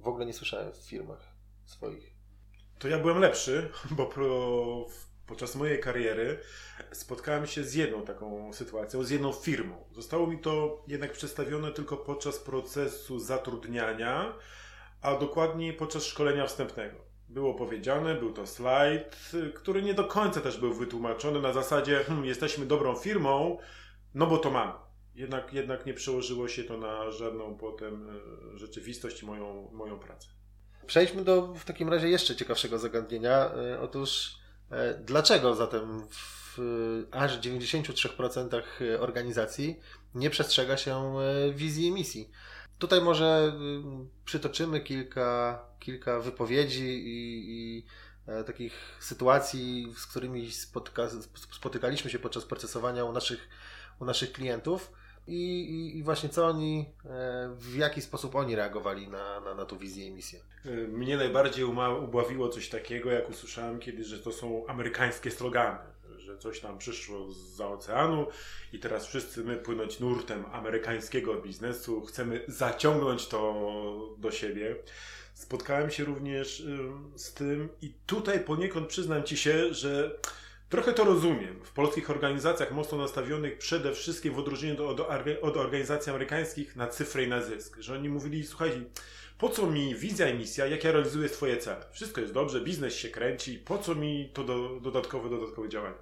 w 0.00 0.08
ogóle 0.08 0.26
nie 0.26 0.32
słyszałem 0.32 0.72
w 0.72 0.76
firmach 0.76 1.32
swoich 1.64 2.20
to 2.80 2.88
ja 2.88 2.98
byłem 2.98 3.18
lepszy, 3.18 3.70
bo 3.96 4.06
pro, 4.06 4.86
podczas 5.26 5.56
mojej 5.56 5.80
kariery 5.80 6.38
spotkałem 6.92 7.46
się 7.46 7.64
z 7.64 7.74
jedną 7.74 8.02
taką 8.02 8.52
sytuacją, 8.52 9.02
z 9.02 9.10
jedną 9.10 9.32
firmą. 9.32 9.84
Zostało 9.92 10.26
mi 10.26 10.38
to 10.38 10.84
jednak 10.88 11.12
przedstawione 11.12 11.72
tylko 11.72 11.96
podczas 11.96 12.38
procesu 12.38 13.18
zatrudniania, 13.18 14.34
a 15.02 15.16
dokładniej 15.16 15.72
podczas 15.72 16.04
szkolenia 16.04 16.46
wstępnego. 16.46 17.09
Było 17.30 17.54
powiedziane, 17.54 18.14
był 18.14 18.32
to 18.32 18.46
slajd, 18.46 19.32
który 19.54 19.82
nie 19.82 19.94
do 19.94 20.04
końca 20.04 20.40
też 20.40 20.58
był 20.58 20.74
wytłumaczony 20.74 21.40
na 21.40 21.52
zasadzie, 21.52 22.04
hmm, 22.04 22.24
jesteśmy 22.24 22.66
dobrą 22.66 22.94
firmą, 22.94 23.58
no 24.14 24.26
bo 24.26 24.38
to 24.38 24.50
mamy. 24.50 24.72
Jednak, 25.14 25.52
jednak 25.52 25.86
nie 25.86 25.94
przełożyło 25.94 26.48
się 26.48 26.64
to 26.64 26.78
na 26.78 27.10
żadną 27.10 27.56
potem 27.56 28.08
e, 28.54 28.58
rzeczywistość 28.58 29.22
i 29.22 29.26
moją, 29.26 29.70
moją 29.72 29.98
pracę. 29.98 30.28
Przejdźmy 30.86 31.24
do 31.24 31.54
w 31.54 31.64
takim 31.64 31.88
razie 31.88 32.08
jeszcze 32.08 32.36
ciekawszego 32.36 32.78
zagadnienia. 32.78 33.54
E, 33.54 33.80
otóż 33.80 34.36
e, 34.70 34.94
dlaczego 34.94 35.54
zatem 35.54 36.08
w 36.10 36.30
aż 37.10 37.40
93% 37.40 38.62
organizacji 38.98 39.80
nie 40.14 40.30
przestrzega 40.30 40.76
się 40.76 41.14
wizji 41.54 41.86
i 41.86 41.92
misji? 41.92 42.30
Tutaj 42.80 43.00
może 43.00 43.52
przytoczymy 44.24 44.80
kilka, 44.80 45.58
kilka 45.78 46.20
wypowiedzi 46.20 47.02
i, 47.06 47.44
i 47.48 47.84
takich 48.46 48.96
sytuacji, 49.00 49.94
z 49.96 50.06
którymi 50.06 50.50
spotyka, 50.50 51.08
spotykaliśmy 51.50 52.10
się 52.10 52.18
podczas 52.18 52.44
procesowania 52.44 53.04
u 53.04 53.12
naszych, 53.12 53.48
u 54.00 54.04
naszych 54.04 54.32
klientów 54.32 54.92
i, 55.26 55.60
i, 55.60 55.98
i, 55.98 56.02
właśnie 56.02 56.28
co 56.28 56.46
oni, 56.46 56.86
e, 57.04 57.50
w 57.54 57.76
jaki 57.76 58.00
sposób 58.00 58.34
oni 58.34 58.56
reagowali 58.56 59.08
na, 59.08 59.40
na, 59.40 59.54
na 59.54 59.64
tą 59.64 59.78
wizję 59.78 60.06
i 60.06 60.10
misję. 60.10 60.40
E, 60.64 60.70
mnie 60.70 61.16
najbardziej 61.16 61.64
ubławiło 62.04 62.48
coś 62.48 62.68
takiego, 62.68 63.10
jak 63.10 63.30
usłyszałem 63.30 63.78
kiedyś, 63.78 64.06
że 64.06 64.18
to 64.18 64.32
są 64.32 64.66
amerykańskie 64.66 65.30
slogany, 65.30 65.78
że 66.30 66.38
coś 66.38 66.60
tam 66.60 66.78
przyszło 66.78 67.32
z 67.32 67.60
oceanu 67.60 68.26
i 68.72 68.78
teraz 68.78 69.06
wszyscy 69.06 69.44
my 69.44 69.56
płynąć 69.56 70.00
nurtem 70.00 70.44
amerykańskiego 70.52 71.34
biznesu, 71.34 72.06
chcemy 72.06 72.44
zaciągnąć 72.48 73.26
to 73.26 74.14
do 74.18 74.30
siebie. 74.30 74.76
Spotkałem 75.34 75.90
się 75.90 76.04
również 76.04 76.62
z 77.16 77.34
tym 77.34 77.68
i 77.82 77.94
tutaj 78.06 78.40
poniekąd 78.40 78.88
przyznam 78.88 79.24
Ci 79.24 79.36
się, 79.36 79.74
że 79.74 80.20
Trochę 80.70 80.92
to 80.92 81.04
rozumiem. 81.04 81.60
W 81.64 81.72
polskich 81.72 82.10
organizacjach 82.10 82.72
mocno 82.72 82.98
nastawionych 82.98 83.58
przede 83.58 83.92
wszystkim 83.92 84.34
w 84.34 84.38
odróżnieniu 84.38 84.86
od, 84.86 85.00
od 85.42 85.56
organizacji 85.56 86.10
amerykańskich 86.10 86.76
na 86.76 86.86
cyfrę 86.86 87.24
i 87.24 87.28
na 87.28 87.42
zysk. 87.42 87.76
Że 87.80 87.94
oni 87.94 88.08
mówili, 88.08 88.46
słuchajcie, 88.46 88.80
po 89.38 89.48
co 89.48 89.66
mi 89.66 89.94
wizja 89.94 90.28
i 90.28 90.38
misja, 90.38 90.66
jak 90.66 90.84
ja 90.84 90.92
realizuję 90.92 91.28
swoje 91.28 91.56
cele? 91.56 91.84
Wszystko 91.92 92.20
jest 92.20 92.32
dobrze, 92.32 92.60
biznes 92.60 92.94
się 92.94 93.08
kręci, 93.08 93.58
po 93.58 93.78
co 93.78 93.94
mi 93.94 94.30
to 94.34 94.44
do, 94.44 94.80
dodatkowe, 94.82 95.30
dodatkowe 95.30 95.68
działania? 95.68 95.98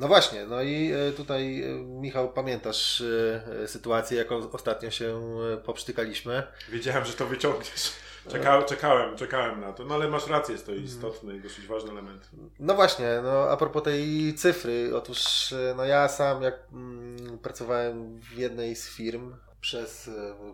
No 0.00 0.08
właśnie, 0.08 0.46
no 0.46 0.62
i 0.62 0.92
e, 0.92 1.12
tutaj 1.12 1.62
e, 1.62 1.74
Michał, 1.76 2.32
pamiętasz 2.32 3.00
e, 3.00 3.68
sytuację, 3.68 4.18
jaką 4.18 4.50
ostatnio 4.52 4.90
się 4.90 5.20
poprztykaliśmy. 5.64 6.42
Wiedziałem, 6.68 7.04
że 7.04 7.12
to 7.12 7.26
wyciągniesz. 7.26 7.92
Czeka, 8.28 8.62
czekałem, 8.62 9.16
czekałem 9.16 9.60
na 9.60 9.72
to, 9.72 9.84
no 9.84 9.94
ale 9.94 10.08
masz 10.08 10.26
rację, 10.26 10.52
jest 10.52 10.66
to 10.66 10.72
mhm. 10.72 10.88
istotny 10.88 11.36
i 11.36 11.40
dosyć 11.40 11.66
ważny 11.66 11.90
element. 11.90 12.30
No 12.58 12.74
właśnie, 12.74 13.20
no 13.22 13.50
a 13.50 13.56
propos 13.56 13.82
tej 13.82 14.34
cyfry, 14.34 14.90
otóż 14.96 15.54
no 15.76 15.84
ja 15.84 16.08
sam 16.08 16.42
jak 16.42 16.54
mm, 16.72 17.38
pracowałem 17.38 18.20
w 18.20 18.38
jednej 18.38 18.76
z 18.76 18.88
firm, 18.88 19.36
przez 19.60 20.10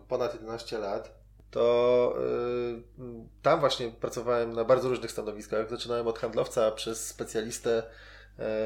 ponad 0.07 0.33
11 0.33 0.77
lat, 0.77 1.19
to 1.51 2.15
tam 3.41 3.59
właśnie 3.59 3.91
pracowałem 3.91 4.53
na 4.53 4.63
bardzo 4.63 4.89
różnych 4.89 5.11
stanowiskach. 5.11 5.69
Zaczynałem 5.69 6.07
od 6.07 6.19
handlowca 6.19 6.71
przez 6.71 7.07
specjalistę 7.07 7.83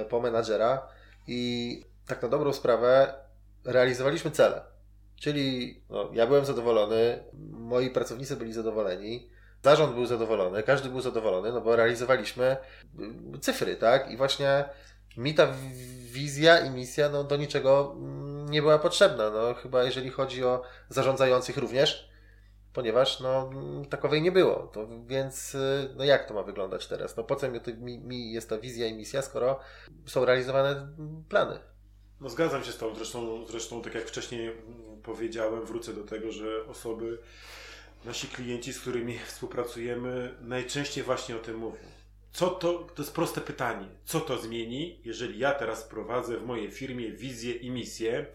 po 0.09 0.19
menadżera 0.19 0.87
i 1.27 1.83
tak 2.07 2.21
na 2.21 2.27
dobrą 2.27 2.53
sprawę 2.53 3.13
realizowaliśmy 3.65 4.31
cele. 4.31 4.61
Czyli 5.15 5.81
no, 5.89 6.09
ja 6.13 6.27
byłem 6.27 6.45
zadowolony, 6.45 7.23
moi 7.51 7.89
pracownicy 7.89 8.35
byli 8.35 8.53
zadowoleni, 8.53 9.29
zarząd 9.63 9.93
był 9.93 10.05
zadowolony, 10.05 10.63
każdy 10.63 10.89
był 10.89 11.01
zadowolony, 11.01 11.51
no 11.51 11.61
bo 11.61 11.75
realizowaliśmy 11.75 12.57
y, 13.35 13.39
cyfry, 13.39 13.75
tak? 13.75 14.11
I 14.11 14.17
właśnie 14.17 14.65
mi 15.17 15.33
ta 15.33 15.47
wizja 16.11 16.59
i 16.59 16.69
misja 16.69 17.09
no, 17.09 17.23
do 17.23 17.37
niczego 17.37 17.95
mm, 17.95 18.49
nie 18.49 18.61
była 18.61 18.79
potrzebna. 18.79 19.29
No, 19.29 19.53
chyba 19.53 19.83
jeżeli 19.83 20.09
chodzi 20.09 20.43
o 20.43 20.63
zarządzających 20.89 21.57
również, 21.57 22.10
ponieważ 22.73 23.19
no, 23.19 23.49
takowej 23.89 24.21
nie 24.21 24.31
było. 24.31 24.55
To 24.55 24.87
więc 25.05 25.55
y, 25.55 25.93
no, 25.95 26.03
jak 26.03 26.27
to 26.27 26.33
ma 26.33 26.43
wyglądać 26.43 26.87
teraz? 26.87 27.17
No, 27.17 27.23
po 27.23 27.35
co 27.35 27.47
mi, 27.77 27.99
mi 27.99 28.33
jest 28.33 28.49
ta 28.49 28.57
wizja 28.57 28.87
i 28.87 28.93
misja, 28.93 29.21
skoro 29.21 29.59
są 30.05 30.25
realizowane 30.25 30.87
plany? 31.29 31.59
No 32.21 32.29
zgadzam 32.29 32.63
się 32.63 32.71
z 32.71 32.77
tą, 32.77 32.95
zresztą, 32.95 33.45
zresztą 33.45 33.81
tak 33.81 33.95
jak 33.95 34.07
wcześniej 34.07 34.51
powiedziałem, 35.03 35.65
wrócę 35.65 35.93
do 35.93 36.03
tego, 36.03 36.31
że 36.31 36.65
osoby, 36.67 37.17
nasi 38.05 38.27
klienci, 38.27 38.73
z 38.73 38.79
którymi 38.79 39.19
współpracujemy, 39.19 40.35
najczęściej 40.41 41.03
właśnie 41.03 41.35
o 41.35 41.39
tym 41.39 41.57
mówią. 41.57 41.79
Co 42.31 42.49
to, 42.49 42.73
to 42.95 43.01
jest 43.01 43.15
proste 43.15 43.41
pytanie, 43.41 43.87
co 44.05 44.19
to 44.19 44.37
zmieni, 44.37 45.01
jeżeli 45.05 45.39
ja 45.39 45.53
teraz 45.53 45.83
prowadzę 45.83 46.37
w 46.37 46.45
mojej 46.45 46.71
firmie 46.71 47.11
wizję 47.11 47.53
i 47.53 47.71
misję 47.71 48.25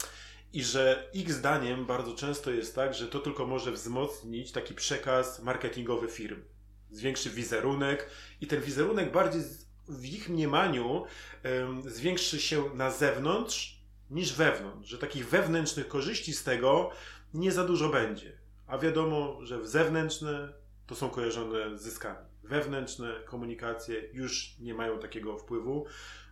i 0.52 0.64
że 0.64 1.10
ich 1.12 1.32
zdaniem 1.32 1.86
bardzo 1.86 2.14
często 2.14 2.50
jest 2.50 2.74
tak, 2.74 2.94
że 2.94 3.08
to 3.08 3.18
tylko 3.18 3.46
może 3.46 3.72
wzmocnić 3.72 4.52
taki 4.52 4.74
przekaz 4.74 5.42
marketingowy 5.42 6.08
firm. 6.08 6.42
Zwiększy 6.90 7.30
wizerunek 7.30 8.10
i 8.40 8.46
ten 8.46 8.60
wizerunek 8.60 9.12
bardziej 9.12 9.42
w 9.88 10.04
ich 10.04 10.28
mniemaniu 10.28 11.04
um, 11.44 11.90
zwiększy 11.90 12.40
się 12.40 12.64
na 12.74 12.90
zewnątrz 12.90 13.76
niż 14.10 14.32
wewnątrz, 14.32 14.88
że 14.88 14.98
takich 14.98 15.28
wewnętrznych 15.28 15.88
korzyści 15.88 16.32
z 16.32 16.44
tego 16.44 16.90
nie 17.34 17.52
za 17.52 17.64
dużo 17.64 17.88
będzie. 17.88 18.32
A 18.66 18.78
wiadomo, 18.78 19.38
że 19.42 19.66
zewnętrzne 19.66 20.52
to 20.86 20.94
są 20.94 21.10
kojarzone 21.10 21.78
z 21.78 21.82
zyskami. 21.82 22.28
Wewnętrzne 22.42 23.14
komunikacje 23.24 24.02
już 24.12 24.58
nie 24.58 24.74
mają 24.74 24.98
takiego 24.98 25.38
wpływu. 25.38 25.86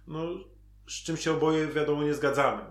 No, 0.06 0.20
z 0.88 0.92
czym 0.92 1.16
się 1.16 1.32
oboje, 1.32 1.66
wiadomo, 1.66 2.02
nie 2.02 2.14
zgadzamy. 2.14 2.62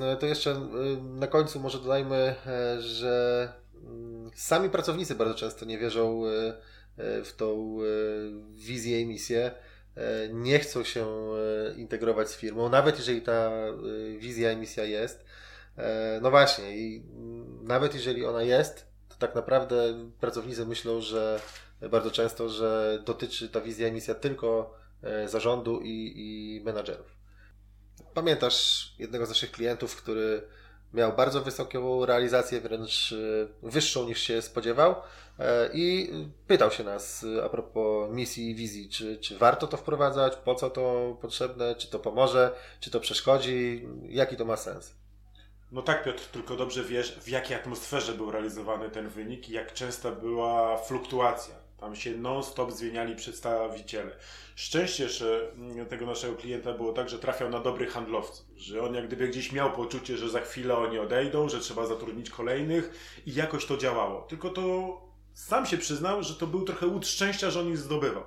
No, 0.00 0.16
to 0.16 0.26
jeszcze 0.26 0.50
y, 0.50 0.56
na 1.02 1.26
końcu 1.26 1.60
może 1.60 1.78
dodajmy, 1.78 2.34
e, 2.46 2.80
że 2.80 3.48
mm, 3.84 4.30
sami 4.34 4.70
pracownicy 4.70 5.14
bardzo 5.14 5.34
często 5.34 5.64
nie 5.64 5.78
wierzą 5.78 6.26
y, 6.26 6.28
y, 7.02 7.24
w 7.24 7.32
tą 7.36 7.78
wizję 8.54 9.00
i 9.00 9.06
misję 9.06 9.50
E, 9.96 10.28
nie 10.28 10.58
chcą 10.58 10.84
się 10.84 11.06
e, 11.06 11.74
integrować 11.74 12.30
z 12.30 12.36
firmą, 12.36 12.68
nawet 12.68 12.98
jeżeli 12.98 13.22
ta 13.22 13.50
wizja 14.18 14.52
i 14.52 14.56
misja 14.56 14.84
jest. 14.84 15.24
No 16.22 16.30
właśnie, 16.30 16.76
i 16.76 17.02
nawet 17.62 17.94
jeżeli 17.94 18.24
ona 18.24 18.42
jest, 18.42 18.86
to 19.08 19.16
tak 19.18 19.34
naprawdę 19.34 19.94
pracownicy 20.20 20.66
myślą, 20.66 21.00
że 21.00 21.40
bardzo 21.90 22.10
często, 22.10 22.48
że 22.48 23.02
dotyczy 23.04 23.48
ta 23.48 23.60
wizja 23.60 23.88
i 23.88 23.92
misja 23.92 24.14
tylko 24.14 24.74
zarządu 25.26 25.80
i, 25.80 26.12
i 26.16 26.60
menadżerów. 26.64 27.15
Pamiętasz 28.16 28.92
jednego 28.98 29.26
z 29.26 29.28
naszych 29.28 29.50
klientów, 29.50 29.96
który 29.96 30.42
miał 30.94 31.16
bardzo 31.16 31.42
wysoką 31.42 32.06
realizację, 32.06 32.60
wręcz 32.60 33.14
wyższą 33.62 34.04
niż 34.04 34.20
się 34.20 34.42
spodziewał, 34.42 34.94
E, 35.38 35.70
I 35.72 36.10
pytał 36.46 36.70
się 36.70 36.84
nas 36.84 37.24
e, 37.38 37.44
a 37.44 37.48
propos 37.48 38.10
misji 38.10 38.50
i 38.50 38.54
wizji, 38.54 38.88
czy, 38.88 39.18
czy 39.18 39.38
warto 39.38 39.66
to 39.66 39.76
wprowadzać, 39.76 40.36
po 40.36 40.54
co 40.54 40.70
to 40.70 41.16
potrzebne, 41.20 41.74
czy 41.74 41.90
to 41.90 41.98
pomoże, 41.98 42.52
czy 42.80 42.90
to 42.90 43.00
przeszkodzi, 43.00 43.88
jaki 44.08 44.36
to 44.36 44.44
ma 44.44 44.56
sens. 44.56 44.94
No 45.72 45.82
tak, 45.82 46.04
Piotr, 46.04 46.24
tylko 46.32 46.56
dobrze 46.56 46.84
wiesz, 46.84 47.18
w 47.20 47.28
jakiej 47.28 47.56
atmosferze 47.56 48.12
był 48.12 48.30
realizowany 48.30 48.90
ten 48.90 49.08
wynik 49.08 49.48
i 49.48 49.52
jak 49.52 49.72
częsta 49.72 50.12
była 50.12 50.78
fluktuacja. 50.78 51.54
Tam 51.86 51.96
się 51.96 52.16
non-stop 52.16 52.72
zmieniali 52.72 53.16
przedstawiciele. 53.16 54.10
Szczęście, 54.56 55.08
że 55.08 55.52
mm, 55.52 55.86
tego 55.86 56.06
naszego 56.06 56.34
klienta 56.34 56.72
było 56.72 56.92
tak, 56.92 57.08
że 57.08 57.18
trafiał 57.18 57.50
na 57.50 57.60
dobrych 57.60 57.92
handlowców, 57.92 58.46
że 58.56 58.82
on 58.82 58.94
jak 58.94 59.06
gdyby 59.06 59.28
gdzieś 59.28 59.52
miał 59.52 59.72
poczucie, 59.72 60.16
że 60.16 60.28
za 60.28 60.40
chwilę 60.40 60.76
oni 60.76 60.98
odejdą, 60.98 61.48
że 61.48 61.60
trzeba 61.60 61.86
zatrudnić 61.86 62.30
kolejnych 62.30 62.90
i 63.26 63.34
jakoś 63.34 63.66
to 63.66 63.76
działało. 63.76 64.22
Tylko 64.22 64.50
to 64.50 64.96
sam 65.34 65.66
się 65.66 65.78
przyznał, 65.78 66.22
że 66.22 66.34
to 66.34 66.46
był 66.46 66.64
trochę 66.64 66.86
łód 66.86 67.06
szczęścia, 67.06 67.50
że 67.50 67.60
on 67.60 67.68
ich 67.68 67.78
zdobywał. 67.78 68.24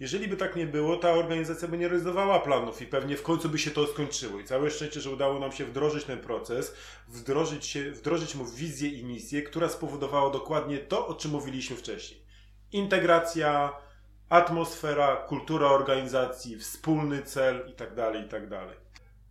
Jeżeli 0.00 0.28
by 0.28 0.36
tak 0.36 0.56
nie 0.56 0.66
było, 0.66 0.96
ta 0.96 1.12
organizacja 1.12 1.68
by 1.68 1.78
nie 1.78 1.88
realizowała 1.88 2.38
planów 2.38 2.82
i 2.82 2.86
pewnie 2.86 3.16
w 3.16 3.22
końcu 3.22 3.48
by 3.48 3.58
się 3.58 3.70
to 3.70 3.86
skończyło. 3.86 4.40
I 4.40 4.44
całe 4.44 4.70
szczęście, 4.70 5.00
że 5.00 5.10
udało 5.10 5.38
nam 5.38 5.52
się 5.52 5.64
wdrożyć 5.64 6.04
ten 6.04 6.18
proces, 6.18 6.74
wdrożyć, 7.08 7.66
się, 7.66 7.90
wdrożyć 7.90 8.34
mu 8.34 8.46
wizję 8.46 8.88
i 8.88 9.04
misję, 9.04 9.42
która 9.42 9.68
spowodowała 9.68 10.30
dokładnie 10.30 10.78
to, 10.78 11.06
o 11.06 11.14
czym 11.14 11.30
mówiliśmy 11.30 11.76
wcześniej. 11.76 12.23
Integracja, 12.74 13.72
atmosfera, 14.28 15.16
kultura 15.16 15.66
organizacji, 15.66 16.58
wspólny 16.58 17.22
cel 17.22 17.64
itd., 17.66 17.94
tak 17.96 18.14
itd. 18.14 18.48
Tak 18.48 18.76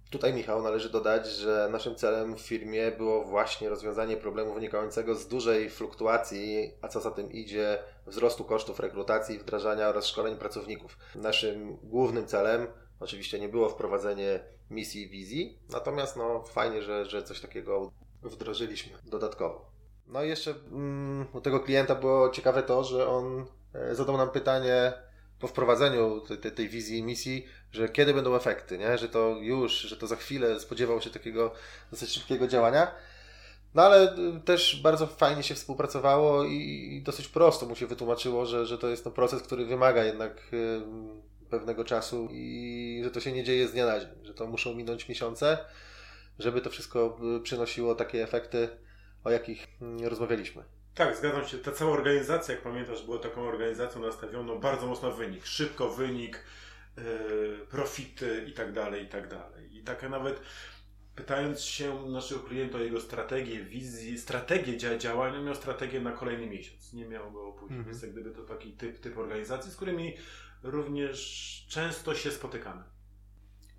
Tutaj, 0.09 0.33
Michał, 0.33 0.61
należy 0.61 0.89
dodać, 0.89 1.27
że 1.27 1.69
naszym 1.71 1.95
celem 1.95 2.35
w 2.35 2.39
firmie 2.41 2.91
było 2.91 3.25
właśnie 3.25 3.69
rozwiązanie 3.69 4.17
problemu 4.17 4.53
wynikającego 4.53 5.15
z 5.15 5.27
dużej 5.27 5.69
fluktuacji, 5.69 6.71
a 6.81 6.87
co 6.87 7.01
za 7.01 7.11
tym 7.11 7.31
idzie, 7.31 7.79
wzrostu 8.07 8.43
kosztów 8.43 8.79
rekrutacji, 8.79 9.39
wdrażania 9.39 9.87
oraz 9.89 10.07
szkoleń 10.07 10.35
pracowników. 10.35 10.97
Naszym 11.15 11.77
głównym 11.83 12.27
celem 12.27 12.67
oczywiście 12.99 13.39
nie 13.39 13.49
było 13.49 13.69
wprowadzenie 13.69 14.39
misji 14.69 15.01
i 15.01 15.09
wizji, 15.09 15.59
natomiast 15.69 16.17
no, 16.17 16.43
fajnie, 16.43 16.81
że, 16.81 17.05
że 17.05 17.23
coś 17.23 17.39
takiego 17.41 17.91
wdrożyliśmy 18.21 18.97
dodatkowo. 19.05 19.72
No 20.07 20.23
i 20.23 20.29
jeszcze 20.29 20.53
mm, 20.71 21.25
u 21.33 21.41
tego 21.41 21.59
klienta 21.59 21.95
było 21.95 22.29
ciekawe 22.29 22.63
to, 22.63 22.83
że 22.83 23.07
on 23.07 23.45
e, 23.73 23.95
zadał 23.95 24.17
nam 24.17 24.29
pytanie, 24.29 24.93
po 25.43 25.47
wprowadzeniu 25.47 26.21
tej, 26.41 26.51
tej 26.51 26.69
wizji 26.69 26.97
i 26.97 27.03
misji, 27.03 27.45
że 27.71 27.89
kiedy 27.89 28.13
będą 28.13 28.35
efekty, 28.35 28.77
nie? 28.77 28.97
że 28.97 29.09
to 29.09 29.37
już, 29.41 29.73
że 29.73 29.97
to 29.97 30.07
za 30.07 30.15
chwilę 30.15 30.59
spodziewał 30.59 31.01
się 31.01 31.09
takiego 31.09 31.53
dosyć 31.91 32.09
szybkiego 32.09 32.47
działania. 32.47 32.91
No 33.73 33.83
ale 33.83 34.17
y, 34.17 34.39
też 34.45 34.81
bardzo 34.83 35.07
fajnie 35.07 35.43
się 35.43 35.55
współpracowało 35.55 36.43
i 36.43 37.01
dosyć 37.05 37.27
prosto 37.27 37.65
mu 37.65 37.75
się 37.75 37.87
wytłumaczyło, 37.87 38.45
że, 38.45 38.65
że 38.65 38.77
to 38.77 38.87
jest 38.87 39.05
no 39.05 39.11
proces, 39.11 39.41
który 39.41 39.65
wymaga 39.65 40.03
jednak 40.03 40.37
y, 40.53 40.81
pewnego 41.49 41.83
czasu 41.83 42.27
i 42.31 43.01
że 43.03 43.11
to 43.11 43.19
się 43.19 43.31
nie 43.31 43.43
dzieje 43.43 43.67
z 43.67 43.71
dnia 43.71 43.85
na 43.85 43.99
dzień, 43.99 44.09
że 44.23 44.33
to 44.33 44.47
muszą 44.47 44.73
minąć 44.73 45.09
miesiące, 45.09 45.57
żeby 46.39 46.61
to 46.61 46.69
wszystko 46.69 47.19
y, 47.37 47.39
przynosiło 47.39 47.95
takie 47.95 48.23
efekty, 48.23 48.69
o 49.23 49.31
jakich 49.31 49.67
mm, 49.81 50.07
rozmawialiśmy. 50.07 50.63
Tak, 50.95 51.17
zgadzam 51.17 51.47
się. 51.47 51.57
Ta 51.57 51.71
cała 51.71 51.91
organizacja, 51.91 52.53
jak 52.53 52.63
pamiętasz, 52.63 53.05
była 53.05 53.19
taką 53.19 53.41
organizacją 53.41 54.01
nastawioną 54.01 54.59
bardzo 54.59 54.87
mocno 54.87 55.09
na 55.09 55.15
wynik. 55.15 55.45
Szybko 55.45 55.89
wynik, 55.89 56.43
yy, 56.97 57.03
profity 57.69 58.45
i 58.47 58.53
tak 58.53 58.73
dalej, 58.73 59.03
i 59.03 59.07
tak 59.07 59.27
dalej. 59.27 59.77
I 59.77 59.83
taka 59.83 60.09
nawet 60.09 60.41
pytając 61.15 61.61
się 61.61 62.09
naszego 62.09 62.41
klienta 62.41 62.77
o 62.77 62.81
jego 62.81 63.01
strategię, 63.01 63.63
wizji, 63.63 64.17
strategię 64.17 64.97
działania, 64.97 65.41
miał 65.41 65.55
strategię 65.55 66.01
na 66.01 66.11
kolejny 66.11 66.47
miesiąc. 66.47 66.93
Nie 66.93 67.05
miał 67.05 67.31
go 67.31 67.51
później. 67.51 67.79
-hmm. 67.79 67.85
Więc 67.85 68.01
jak 68.01 68.11
gdyby 68.11 68.31
to 68.31 68.43
taki 68.43 68.71
typ, 68.71 68.99
typ 68.99 69.17
organizacji, 69.17 69.71
z 69.71 69.75
którymi 69.75 70.17
również 70.63 71.65
często 71.69 72.15
się 72.15 72.31
spotykamy. 72.31 72.83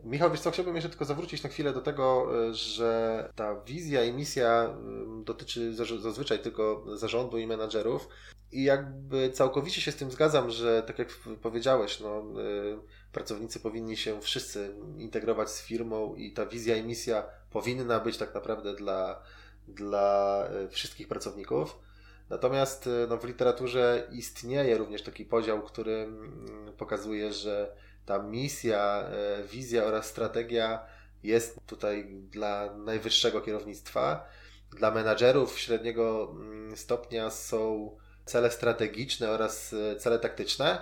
Michał, 0.03 0.31
wiesz 0.31 0.41
co, 0.41 0.51
chciałbym 0.51 0.75
jeszcze 0.75 0.89
tylko 0.89 1.05
zawrócić 1.05 1.43
na 1.43 1.49
chwilę 1.49 1.73
do 1.73 1.81
tego, 1.81 2.29
e, 2.49 2.55
że 2.55 3.29
ta 3.35 3.61
wizja 3.61 4.05
i 4.05 4.13
misja 4.13 4.77
dotyczy 5.25 5.75
zazwyczaj 5.75 6.39
tylko 6.39 6.85
zarządu 6.97 7.39
i 7.39 7.47
menadżerów 7.47 8.09
i 8.53 8.65
jakby 8.65 9.31
całkowicie 9.31 9.81
się 9.81 9.93
z 9.93 9.97
tym 9.97 10.11
zgadzam, 10.11 10.51
że 10.51 10.83
tak 10.83 10.99
jak 10.99 11.09
powiedziałeś, 11.43 12.01
no, 12.01 12.19
e, 12.19 12.23
pracownicy 13.13 13.61
powinni 13.61 13.97
się 13.97 14.21
wszyscy 14.21 14.75
integrować 14.97 15.51
z 15.51 15.63
firmą 15.63 16.15
i 16.15 16.33
ta 16.33 16.47
wizja 16.47 16.77
i 16.77 16.83
misja 16.83 17.25
powinna 17.51 18.01
być 18.01 18.17
tak 18.17 18.35
naprawdę 18.35 18.75
dla, 18.75 19.23
dla 19.69 20.49
wszystkich 20.71 21.09
pracowników. 21.09 21.79
Natomiast 22.31 22.89
no, 23.09 23.17
w 23.17 23.25
literaturze 23.25 24.09
istnieje 24.13 24.79
również 24.79 25.03
taki 25.03 25.25
podział, 25.25 25.63
który 25.63 26.09
pokazuje, 26.79 27.33
że 27.33 27.77
ta 28.07 28.19
misja, 28.19 29.05
e, 29.11 29.43
wizja 29.43 29.85
oraz 29.85 30.07
strategia 30.07 30.87
jest 31.23 31.67
tutaj 31.67 32.15
dla 32.31 32.77
najwyższego 32.77 33.41
kierownictwa. 33.41 34.29
Dla 34.71 34.91
menadżerów 34.91 35.59
średniego 35.59 36.31
mm, 36.31 36.77
stopnia 36.77 37.31
są 37.31 37.91
cele 38.25 38.51
strategiczne 38.51 39.31
oraz 39.31 39.73
e, 39.73 39.97
cele 39.97 40.19
taktyczne, 40.19 40.81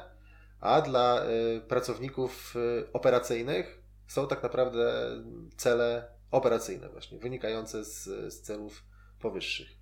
a 0.61 0.81
dla 0.81 1.23
e, 1.23 1.61
pracowników 1.61 2.55
operacyjnych 2.93 3.83
są 4.07 4.29
tak 4.29 4.43
naprawdę 4.43 5.11
cele 5.57 6.09
operacyjne, 6.31 6.89
właśnie 6.89 7.19
wynikające 7.19 7.85
z, 7.85 8.05
z 8.35 8.41
celów 8.41 8.85
powyższych. 9.21 9.82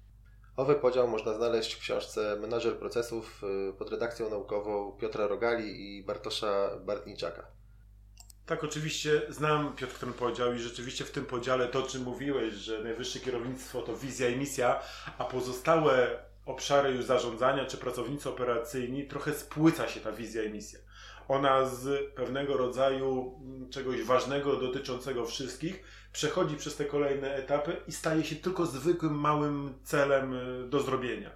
Owy 0.60 0.74
podział 0.74 1.08
można 1.08 1.34
znaleźć 1.34 1.74
w 1.74 1.80
książce 1.80 2.36
Menażer 2.40 2.78
procesów 2.78 3.42
y, 3.70 3.72
pod 3.72 3.90
redakcją 3.90 4.30
naukową 4.30 4.92
Piotra 4.92 5.26
Rogali 5.26 5.96
i 5.96 6.02
Bartosza 6.02 6.70
Bartniczaka. 6.80 7.46
Tak, 8.46 8.64
oczywiście 8.64 9.22
znam 9.28 9.76
Piotr 9.76 9.98
ten 9.98 10.12
podział 10.12 10.54
i 10.54 10.58
rzeczywiście 10.58 11.04
w 11.04 11.10
tym 11.10 11.26
podziale 11.26 11.68
to, 11.68 11.78
o 11.78 11.82
czym 11.82 12.02
mówiłeś, 12.02 12.54
że 12.54 12.84
najwyższe 12.84 13.20
kierownictwo 13.20 13.82
to 13.82 13.96
wizja 13.96 14.28
i 14.28 14.36
misja, 14.36 14.80
a 15.18 15.24
pozostałe 15.24 16.24
obszary 16.46 16.90
już 16.90 17.04
zarządzania 17.04 17.64
czy 17.64 17.76
pracownicy 17.76 18.28
operacyjni 18.28 19.06
trochę 19.06 19.34
spłyca 19.34 19.88
się 19.88 20.00
ta 20.00 20.12
wizja 20.12 20.42
i 20.42 20.50
misja. 20.50 20.78
Ona 21.30 21.66
z 21.66 22.14
pewnego 22.14 22.56
rodzaju 22.56 23.40
mm, 23.44 23.70
czegoś 23.70 24.02
ważnego 24.02 24.56
dotyczącego 24.56 25.26
wszystkich 25.26 25.82
przechodzi 26.12 26.56
przez 26.56 26.76
te 26.76 26.84
kolejne 26.84 27.34
etapy 27.34 27.76
i 27.88 27.92
staje 27.92 28.24
się 28.24 28.36
tylko 28.36 28.66
zwykłym 28.66 29.14
małym 29.14 29.74
celem 29.84 30.34
y, 30.34 30.68
do 30.68 30.80
zrobienia. 30.80 31.30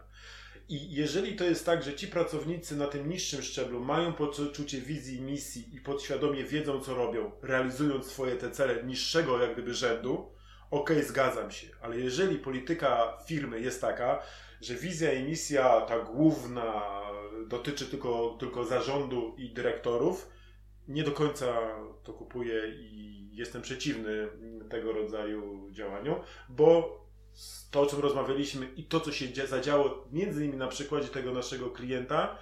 I 0.68 0.94
jeżeli 0.94 1.36
to 1.36 1.44
jest 1.44 1.66
tak, 1.66 1.82
że 1.82 1.94
ci 1.94 2.06
pracownicy 2.06 2.76
na 2.76 2.86
tym 2.86 3.08
niższym 3.08 3.42
szczeblu 3.42 3.80
mają 3.80 4.12
poczucie 4.12 4.80
wizji, 4.80 5.20
misji 5.20 5.76
i 5.76 5.80
podświadomie 5.80 6.44
wiedzą, 6.44 6.80
co 6.80 6.94
robią, 6.94 7.30
realizując 7.42 8.06
swoje 8.06 8.36
te 8.36 8.50
cele 8.50 8.84
niższego 8.84 9.42
jak 9.42 9.52
gdyby 9.52 9.74
rzędu, 9.74 10.32
okay, 10.70 11.04
zgadzam 11.04 11.50
się. 11.50 11.66
Ale 11.82 11.98
jeżeli 11.98 12.38
polityka 12.38 13.18
firmy 13.26 13.60
jest 13.60 13.80
taka, 13.80 14.22
że 14.60 14.74
wizja 14.74 15.12
i 15.12 15.22
misja 15.22 15.80
ta 15.80 15.98
główna 15.98 16.82
dotyczy 17.48 17.86
tylko, 17.86 18.36
tylko 18.40 18.64
zarządu 18.64 19.34
i 19.38 19.50
dyrektorów, 19.50 20.30
nie 20.88 21.02
do 21.02 21.12
końca 21.12 21.46
to 22.02 22.12
kupuję 22.12 22.62
i 22.68 23.28
jestem 23.32 23.62
przeciwny 23.62 24.28
tego 24.70 24.92
rodzaju 24.92 25.70
działaniom, 25.70 26.20
bo 26.48 27.00
to, 27.70 27.80
o 27.80 27.86
czym 27.86 28.00
rozmawialiśmy 28.00 28.66
i 28.76 28.84
to, 28.84 29.00
co 29.00 29.12
się 29.12 29.26
zadziało 29.46 30.04
między 30.12 30.44
innymi 30.44 30.58
na 30.58 30.68
przykładzie 30.68 31.08
tego 31.08 31.32
naszego 31.32 31.70
klienta, 31.70 32.38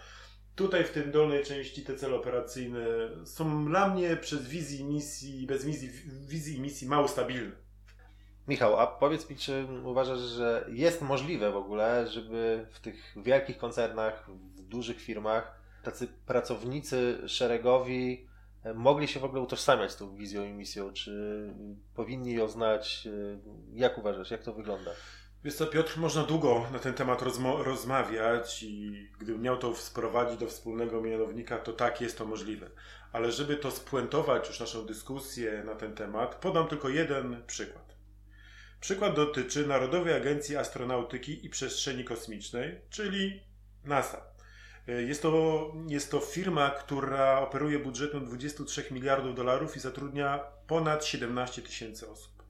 tutaj 0.54 0.84
w 0.84 0.90
tym 0.90 1.10
dolnej 1.10 1.44
części 1.44 1.82
te 1.82 1.96
cele 1.96 2.16
operacyjne 2.16 2.86
są 3.24 3.64
dla 3.64 3.88
mnie 3.88 4.16
przez 4.16 4.48
wizji 4.48 4.84
misji, 4.84 5.46
bez 5.46 5.64
wizji, 5.64 5.90
wizji 6.28 6.60
misji 6.60 6.88
mało 6.88 7.08
stabilne. 7.08 7.52
Michał, 8.48 8.80
a 8.80 8.86
powiedz 8.86 9.30
mi, 9.30 9.36
czy 9.36 9.66
uważasz, 9.84 10.18
że 10.18 10.66
jest 10.72 11.02
możliwe 11.02 11.52
w 11.52 11.56
ogóle, 11.56 12.06
żeby 12.10 12.66
w 12.70 12.80
tych 12.80 13.14
wielkich 13.16 13.58
koncernach, 13.58 14.30
dużych 14.72 15.00
firmach, 15.00 15.60
tacy 15.82 16.08
pracownicy 16.26 17.18
szeregowi 17.26 18.26
e, 18.64 18.74
mogli 18.74 19.08
się 19.08 19.20
w 19.20 19.24
ogóle 19.24 19.42
utożsamiać 19.42 19.92
z 19.92 19.96
tą 19.96 20.16
wizją 20.16 20.44
i 20.44 20.52
misją? 20.52 20.92
Czy 20.92 21.44
powinni 21.94 22.34
ją 22.34 22.48
znać? 22.48 23.06
E, 23.06 23.38
jak 23.72 23.98
uważasz, 23.98 24.30
jak 24.30 24.42
to 24.42 24.52
wygląda? 24.52 24.90
Wiesz 25.44 25.54
co, 25.54 25.66
Piotr, 25.66 25.98
można 25.98 26.22
długo 26.22 26.66
na 26.72 26.78
ten 26.78 26.94
temat 26.94 27.22
rozmawiać 27.42 28.62
i 28.62 29.08
gdybym 29.18 29.42
miał 29.42 29.58
to 29.58 29.76
sprowadzić 29.76 30.40
do 30.40 30.46
wspólnego 30.46 31.00
mianownika, 31.00 31.58
to 31.58 31.72
tak 31.72 32.00
jest 32.00 32.18
to 32.18 32.24
możliwe. 32.24 32.70
Ale 33.12 33.32
żeby 33.32 33.56
to 33.56 33.70
spuentować 33.70 34.48
już 34.48 34.60
naszą 34.60 34.86
dyskusję 34.86 35.62
na 35.64 35.74
ten 35.74 35.94
temat, 35.94 36.34
podam 36.34 36.68
tylko 36.68 36.88
jeden 36.88 37.42
przykład. 37.46 37.96
Przykład 38.80 39.14
dotyczy 39.14 39.66
Narodowej 39.66 40.14
Agencji 40.14 40.56
Astronautyki 40.56 41.46
i 41.46 41.50
Przestrzeni 41.50 42.04
Kosmicznej, 42.04 42.80
czyli 42.90 43.42
NASA. 43.84 44.31
Jest 44.86 45.22
to, 45.22 45.72
jest 45.86 46.10
to 46.10 46.20
firma, 46.20 46.70
która 46.70 47.40
operuje 47.40 47.78
budżetem 47.78 48.24
23 48.24 48.84
miliardów 48.90 49.34
dolarów 49.34 49.76
i 49.76 49.80
zatrudnia 49.80 50.40
ponad 50.66 51.04
17 51.04 51.62
tysięcy 51.62 52.10
osób. 52.10 52.42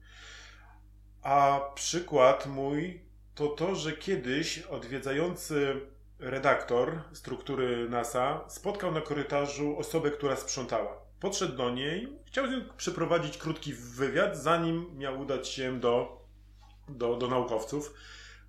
A 1.21 1.61
przykład 1.75 2.47
mój 2.47 3.01
to 3.35 3.47
to, 3.47 3.75
że 3.75 3.91
kiedyś 3.91 4.57
odwiedzający 4.59 5.81
redaktor 6.19 7.01
struktury 7.13 7.89
NASA 7.89 8.45
spotkał 8.47 8.91
na 8.91 9.01
korytarzu 9.01 9.77
osobę, 9.77 10.11
która 10.11 10.35
sprzątała. 10.35 10.97
Podszedł 11.19 11.57
do 11.57 11.69
niej, 11.69 12.07
chciał 12.25 12.47
z 12.47 12.51
nią 12.51 12.61
przeprowadzić 12.77 13.37
krótki 13.37 13.73
wywiad, 13.73 14.37
zanim 14.37 14.97
miał 14.97 15.19
udać 15.19 15.47
się 15.47 15.79
do 15.79 16.23
do, 16.89 17.15
do 17.15 17.27
naukowców, 17.27 17.93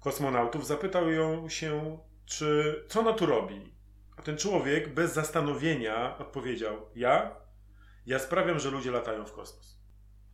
kosmonautów, 0.00 0.66
zapytał 0.66 1.10
ją 1.10 1.48
się, 1.48 1.98
czy 2.26 2.84
co 2.88 3.00
ona 3.00 3.12
tu 3.12 3.26
robi. 3.26 3.73
A 4.16 4.22
ten 4.22 4.36
człowiek 4.36 4.94
bez 4.94 5.14
zastanowienia 5.14 6.18
odpowiedział: 6.18 6.76
Ja? 6.94 7.36
Ja 8.06 8.18
sprawiam, 8.18 8.58
że 8.58 8.70
ludzie 8.70 8.90
latają 8.90 9.26
w 9.26 9.32
kosmos. 9.32 9.78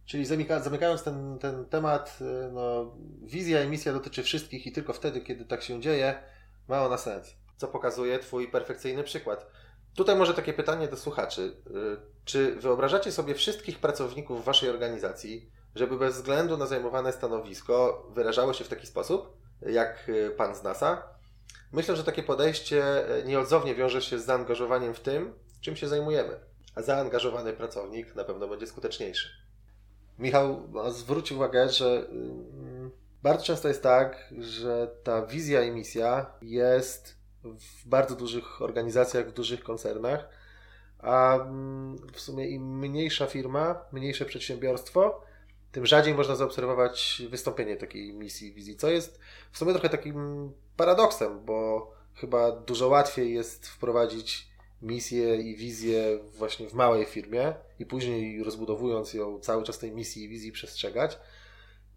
Czyli 0.04 0.26
zamyka, 0.26 0.60
zamykając 0.60 1.02
ten, 1.02 1.38
ten 1.38 1.64
temat, 1.64 2.18
y, 2.20 2.52
no, 2.52 2.96
wizja 3.22 3.64
i 3.64 3.68
misja 3.68 3.92
dotyczy 3.92 4.22
wszystkich 4.22 4.66
i 4.66 4.72
tylko 4.72 4.92
wtedy, 4.92 5.20
kiedy 5.20 5.44
tak 5.44 5.62
się 5.62 5.80
dzieje, 5.80 6.22
ma 6.68 6.84
ona 6.86 6.98
sens. 6.98 7.36
Co 7.56 7.68
pokazuje 7.68 8.18
Twój 8.18 8.48
perfekcyjny 8.48 9.04
przykład. 9.04 9.46
Tutaj 9.94 10.16
może 10.16 10.34
takie 10.34 10.52
pytanie 10.52 10.88
do 10.88 10.96
słuchaczy. 10.96 11.56
Y, 11.66 12.22
czy 12.24 12.56
wyobrażacie 12.56 13.12
sobie 13.12 13.34
wszystkich 13.34 13.78
pracowników 13.78 14.44
Waszej 14.44 14.70
organizacji, 14.70 15.50
żeby 15.74 15.98
bez 15.98 16.14
względu 16.14 16.56
na 16.56 16.66
zajmowane 16.66 17.12
stanowisko 17.12 18.06
wyrażało 18.14 18.52
się 18.52 18.64
w 18.64 18.68
taki 18.68 18.86
sposób, 18.86 19.36
jak 19.62 20.08
y, 20.08 20.30
pan 20.30 20.54
z 20.54 20.62
NASA. 20.62 21.19
Myślę, 21.72 21.96
że 21.96 22.04
takie 22.04 22.22
podejście 22.22 23.10
y, 23.18 23.24
nieodzownie 23.24 23.74
wiąże 23.74 24.02
się 24.02 24.18
z 24.18 24.24
zaangażowaniem 24.24 24.94
w 24.94 25.00
tym, 25.00 25.34
czym 25.60 25.76
się 25.76 25.88
zajmujemy. 25.88 26.40
A 26.74 26.82
zaangażowany 26.82 27.52
pracownik 27.52 28.14
na 28.14 28.24
pewno 28.24 28.48
będzie 28.48 28.66
skuteczniejszy. 28.66 29.28
Michał, 30.18 30.68
no, 30.72 30.90
zwróć 30.90 31.32
uwagę, 31.32 31.68
że 31.68 32.06
mm, 32.10 32.90
bardzo 33.22 33.44
często 33.44 33.68
jest 33.68 33.82
tak, 33.82 34.34
że 34.38 34.90
ta 35.02 35.26
wizja 35.26 35.62
i 35.62 35.70
misja 35.70 36.26
jest 36.42 37.16
w 37.44 37.88
bardzo 37.88 38.16
dużych 38.16 38.62
organizacjach, 38.62 39.28
w 39.28 39.32
dużych 39.32 39.62
koncernach, 39.64 40.28
a 40.98 41.34
mm, 41.36 41.96
w 42.12 42.20
sumie 42.20 42.48
im 42.48 42.78
mniejsza 42.78 43.26
firma, 43.26 43.84
mniejsze 43.92 44.24
przedsiębiorstwo, 44.24 45.22
tym 45.72 45.86
rzadziej 45.86 46.14
można 46.14 46.36
zaobserwować 46.36 47.22
wystąpienie 47.28 47.76
takiej 47.76 48.14
misji, 48.14 48.52
wizji, 48.52 48.76
co 48.76 48.90
jest 48.90 49.20
w 49.52 49.58
sumie 49.58 49.72
trochę 49.72 49.88
takim 49.88 50.50
paradoksem, 50.76 51.44
bo 51.44 51.90
chyba 52.14 52.52
dużo 52.52 52.88
łatwiej 52.88 53.34
jest 53.34 53.68
wprowadzić 53.68 54.50
misję 54.82 55.36
i 55.36 55.56
wizję 55.56 56.18
właśnie 56.38 56.68
w 56.68 56.74
małej 56.74 57.04
firmie 57.04 57.54
i 57.78 57.86
później 57.86 58.44
rozbudowując 58.44 59.14
ją 59.14 59.40
cały 59.40 59.62
czas 59.62 59.78
tej 59.78 59.92
misji 59.92 60.24
i 60.24 60.28
wizji 60.28 60.52
przestrzegać, 60.52 61.18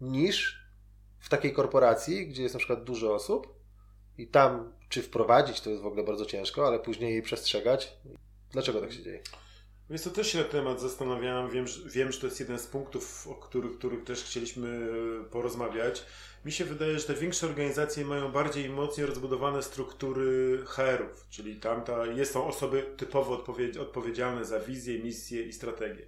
niż 0.00 0.64
w 1.18 1.28
takiej 1.28 1.52
korporacji, 1.52 2.26
gdzie 2.26 2.42
jest 2.42 2.54
na 2.54 2.58
przykład 2.58 2.84
dużo 2.84 3.14
osób 3.14 3.54
i 4.18 4.26
tam 4.26 4.72
czy 4.88 5.02
wprowadzić 5.02 5.60
to 5.60 5.70
jest 5.70 5.82
w 5.82 5.86
ogóle 5.86 6.04
bardzo 6.04 6.26
ciężko, 6.26 6.66
ale 6.66 6.78
później 6.78 7.12
jej 7.12 7.22
przestrzegać. 7.22 7.96
Dlaczego 8.52 8.80
tak 8.80 8.92
się 8.92 9.02
dzieje? 9.02 9.20
Więc 9.94 10.04
to 10.04 10.10
też 10.10 10.32
się 10.32 10.38
na 10.38 10.44
temat 10.44 10.80
zastanawiałem. 10.80 11.50
Wiem, 11.50 11.66
wiem, 11.86 12.12
że 12.12 12.20
to 12.20 12.26
jest 12.26 12.40
jeden 12.40 12.58
z 12.58 12.66
punktów, 12.66 13.28
o 13.28 13.34
których, 13.34 13.78
których 13.78 14.04
też 14.04 14.24
chcieliśmy 14.24 14.88
e, 15.20 15.24
porozmawiać. 15.24 16.04
Mi 16.44 16.52
się 16.52 16.64
wydaje, 16.64 16.98
że 16.98 17.04
te 17.04 17.14
większe 17.14 17.46
organizacje 17.46 18.04
mają 18.04 18.32
bardziej 18.32 18.70
mocniej 18.70 19.06
rozbudowane 19.06 19.62
struktury 19.62 20.58
HR-ów, 20.66 21.26
czyli 21.30 21.56
tam 21.56 21.82
ta, 21.82 22.06
jest, 22.06 22.32
są 22.32 22.46
osoby 22.46 22.82
typowo 22.96 23.34
odpowiedź, 23.34 23.76
odpowiedzialne 23.76 24.44
za 24.44 24.60
wizję, 24.60 24.98
misję 24.98 25.42
i 25.42 25.52
strategię. 25.52 26.06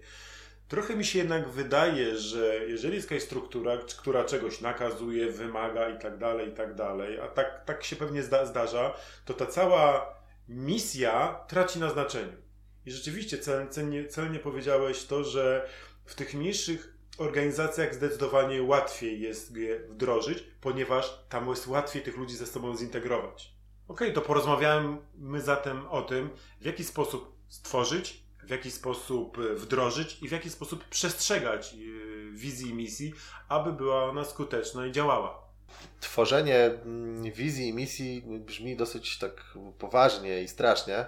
Trochę 0.68 0.96
mi 0.96 1.04
się 1.04 1.18
jednak 1.18 1.48
wydaje, 1.48 2.16
że 2.16 2.66
jeżeli 2.68 2.94
jest 2.94 3.10
jakaś 3.10 3.24
struktura, 3.26 3.78
która 3.98 4.24
czegoś 4.24 4.60
nakazuje, 4.60 5.30
wymaga 5.30 5.88
i 5.88 5.98
tak 5.98 6.18
dalej, 6.18 6.48
i 6.48 6.52
tak 6.52 6.74
dalej, 6.74 7.20
a 7.20 7.28
tak, 7.28 7.64
tak 7.64 7.84
się 7.84 7.96
pewnie 7.96 8.22
zda, 8.22 8.46
zdarza, 8.46 8.94
to 9.24 9.34
ta 9.34 9.46
cała 9.46 10.14
misja 10.48 11.40
traci 11.48 11.78
na 11.78 11.90
znaczeniu. 11.90 12.46
I 12.86 12.90
rzeczywiście 12.90 13.38
celnie, 13.70 14.08
celnie 14.08 14.38
powiedziałeś 14.38 15.04
to, 15.04 15.24
że 15.24 15.68
w 16.04 16.14
tych 16.14 16.34
mniejszych 16.34 16.96
organizacjach 17.18 17.94
zdecydowanie 17.94 18.62
łatwiej 18.62 19.20
jest 19.20 19.56
je 19.56 19.80
wdrożyć, 19.80 20.44
ponieważ 20.60 21.24
tam 21.28 21.48
jest 21.48 21.66
łatwiej 21.66 22.02
tych 22.02 22.16
ludzi 22.16 22.36
ze 22.36 22.46
sobą 22.46 22.76
zintegrować. 22.76 23.52
Ok, 23.88 24.00
to 24.14 24.20
porozmawiamy 24.20 24.98
zatem 25.38 25.86
o 25.86 26.02
tym, 26.02 26.30
w 26.60 26.64
jaki 26.64 26.84
sposób 26.84 27.36
stworzyć, 27.48 28.22
w 28.44 28.50
jaki 28.50 28.70
sposób 28.70 29.38
wdrożyć 29.38 30.22
i 30.22 30.28
w 30.28 30.32
jaki 30.32 30.50
sposób 30.50 30.84
przestrzegać 30.84 31.74
yy, 31.74 32.30
wizji 32.32 32.70
i 32.70 32.74
misji, 32.74 33.14
aby 33.48 33.72
była 33.72 34.04
ona 34.04 34.24
skuteczna 34.24 34.86
i 34.86 34.92
działała. 34.92 35.46
Tworzenie 36.00 36.64
mm, 36.64 37.32
wizji 37.32 37.68
i 37.68 37.74
misji 37.74 38.22
brzmi 38.26 38.76
dosyć 38.76 39.18
tak 39.18 39.44
poważnie 39.78 40.42
i 40.42 40.48
strasznie 40.48 41.06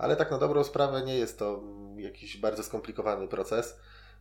ale 0.00 0.16
tak 0.16 0.30
na 0.30 0.38
dobrą 0.38 0.64
sprawę 0.64 1.02
nie 1.02 1.14
jest 1.18 1.38
to 1.38 1.62
jakiś 1.96 2.36
bardzo 2.36 2.62
skomplikowany 2.62 3.28
proces. 3.28 3.76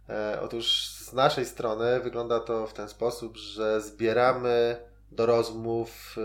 E, 0.09 0.39
otóż 0.41 0.87
z 0.87 1.13
naszej 1.13 1.45
strony 1.45 1.99
wygląda 1.99 2.39
to 2.39 2.67
w 2.67 2.73
ten 2.73 2.89
sposób, 2.89 3.37
że 3.37 3.81
zbieramy 3.81 4.77
do 5.11 5.25
rozmów 5.25 6.15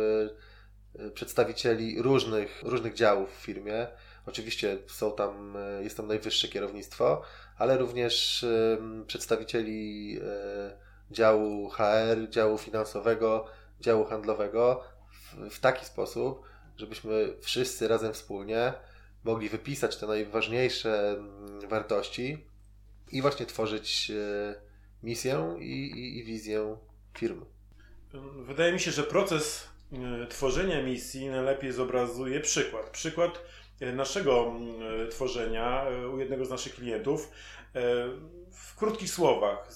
e, 0.98 1.06
e, 1.06 1.10
przedstawicieli 1.10 2.02
różnych, 2.02 2.62
różnych 2.62 2.94
działów 2.94 3.30
w 3.30 3.42
firmie. 3.42 3.86
Oczywiście 4.26 4.78
są 4.86 5.12
tam, 5.12 5.56
jest 5.80 5.96
tam 5.96 6.06
najwyższe 6.06 6.48
kierownictwo, 6.48 7.22
ale 7.58 7.78
również 7.78 8.46
przedstawicieli 9.06 10.20
działu 11.10 11.70
HR, 11.70 12.28
działu 12.28 12.58
finansowego, 12.58 13.46
działu 13.80 14.04
handlowego 14.04 14.84
w, 15.10 15.50
w 15.50 15.60
taki 15.60 15.84
sposób, 15.84 16.42
żebyśmy 16.76 17.34
wszyscy 17.40 17.88
razem 17.88 18.12
wspólnie 18.12 18.72
mogli 19.24 19.48
wypisać 19.48 19.96
te 19.96 20.06
najważniejsze 20.06 21.10
mm, 21.10 21.68
wartości 21.68 22.38
i 23.12 23.22
właśnie 23.22 23.46
tworzyć 23.46 24.10
e, 24.10 24.54
misję 25.02 25.56
i, 25.60 25.90
i, 25.90 26.18
i 26.18 26.24
wizję 26.24 26.76
firmy. 27.18 27.46
Wydaje 28.36 28.72
mi 28.72 28.80
się, 28.80 28.90
że 28.90 29.02
proces 29.02 29.68
e, 29.92 30.26
tworzenia 30.26 30.82
misji 30.82 31.28
najlepiej 31.28 31.72
zobrazuje 31.72 32.40
przykład. 32.40 32.90
Przykład 32.90 33.40
e, 33.80 33.92
naszego 33.92 34.54
tworzenia 35.10 35.86
u 36.14 36.18
jednego 36.18 36.44
z 36.44 36.50
naszych 36.50 36.74
klientów 36.74 37.30
w 38.52 38.76
krótkich 38.76 39.10
słowach. 39.10 39.68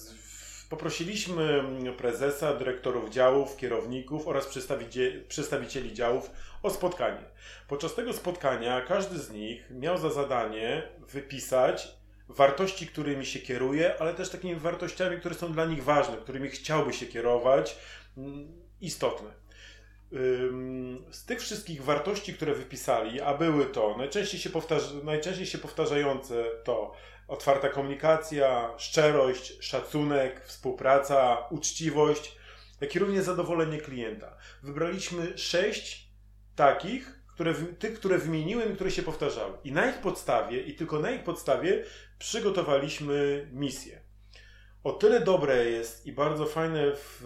Poprosiliśmy 0.69 1.63
prezesa, 1.97 2.53
dyrektorów 2.53 3.09
działów, 3.09 3.57
kierowników 3.57 4.27
oraz 4.27 4.47
przedstawicieli 5.27 5.93
działów 5.93 6.31
o 6.63 6.69
spotkanie. 6.69 7.23
Podczas 7.67 7.95
tego 7.95 8.13
spotkania 8.13 8.81
każdy 8.81 9.19
z 9.19 9.31
nich 9.31 9.69
miał 9.69 9.97
za 9.97 10.09
zadanie 10.09 10.83
wypisać 11.07 11.99
wartości, 12.27 12.87
którymi 12.87 13.25
się 13.25 13.39
kieruje, 13.39 14.01
ale 14.01 14.13
też 14.13 14.29
takimi 14.29 14.55
wartościami, 14.55 15.19
które 15.19 15.35
są 15.35 15.53
dla 15.53 15.65
nich 15.65 15.83
ważne, 15.83 16.17
którymi 16.17 16.49
chciałby 16.49 16.93
się 16.93 17.05
kierować, 17.05 17.77
mm, 18.17 18.47
istotne. 18.81 19.29
Z 21.11 21.25
tych 21.25 21.39
wszystkich 21.39 21.83
wartości, 21.83 22.33
które 22.33 22.53
wypisali, 22.53 23.21
a 23.21 23.33
były 23.33 23.65
to 23.65 23.95
najczęściej 23.97 24.39
się, 24.39 24.49
powtarza, 24.49 24.87
najczęściej 25.03 25.45
się 25.45 25.57
powtarzające 25.57 26.45
to 26.63 26.93
otwarta 27.29 27.69
komunikacja, 27.69 28.73
szczerość, 28.77 29.63
szacunek, 29.63 30.45
współpraca, 30.45 31.47
uczciwość, 31.49 32.35
jak 32.81 32.95
i 32.95 32.99
również 32.99 33.25
zadowolenie 33.25 33.77
klienta. 33.77 34.37
Wybraliśmy 34.63 35.37
sześć 35.37 36.09
takich, 36.55 37.19
które, 37.27 37.53
tych, 37.53 37.93
które 37.93 38.17
wymieniłem 38.17 38.71
i 38.71 38.75
które 38.75 38.91
się 38.91 39.03
powtarzały. 39.03 39.57
I 39.63 39.71
na 39.71 39.89
ich 39.89 39.97
podstawie, 39.97 40.61
i 40.61 40.75
tylko 40.75 40.99
na 40.99 41.11
ich 41.11 41.23
podstawie 41.23 41.83
przygotowaliśmy 42.19 43.47
misję. 43.51 44.01
O 44.83 44.91
tyle 44.91 45.21
dobre 45.21 45.65
jest 45.65 46.05
i 46.05 46.11
bardzo 46.11 46.45
fajne 46.45 46.91
w, 46.91 47.21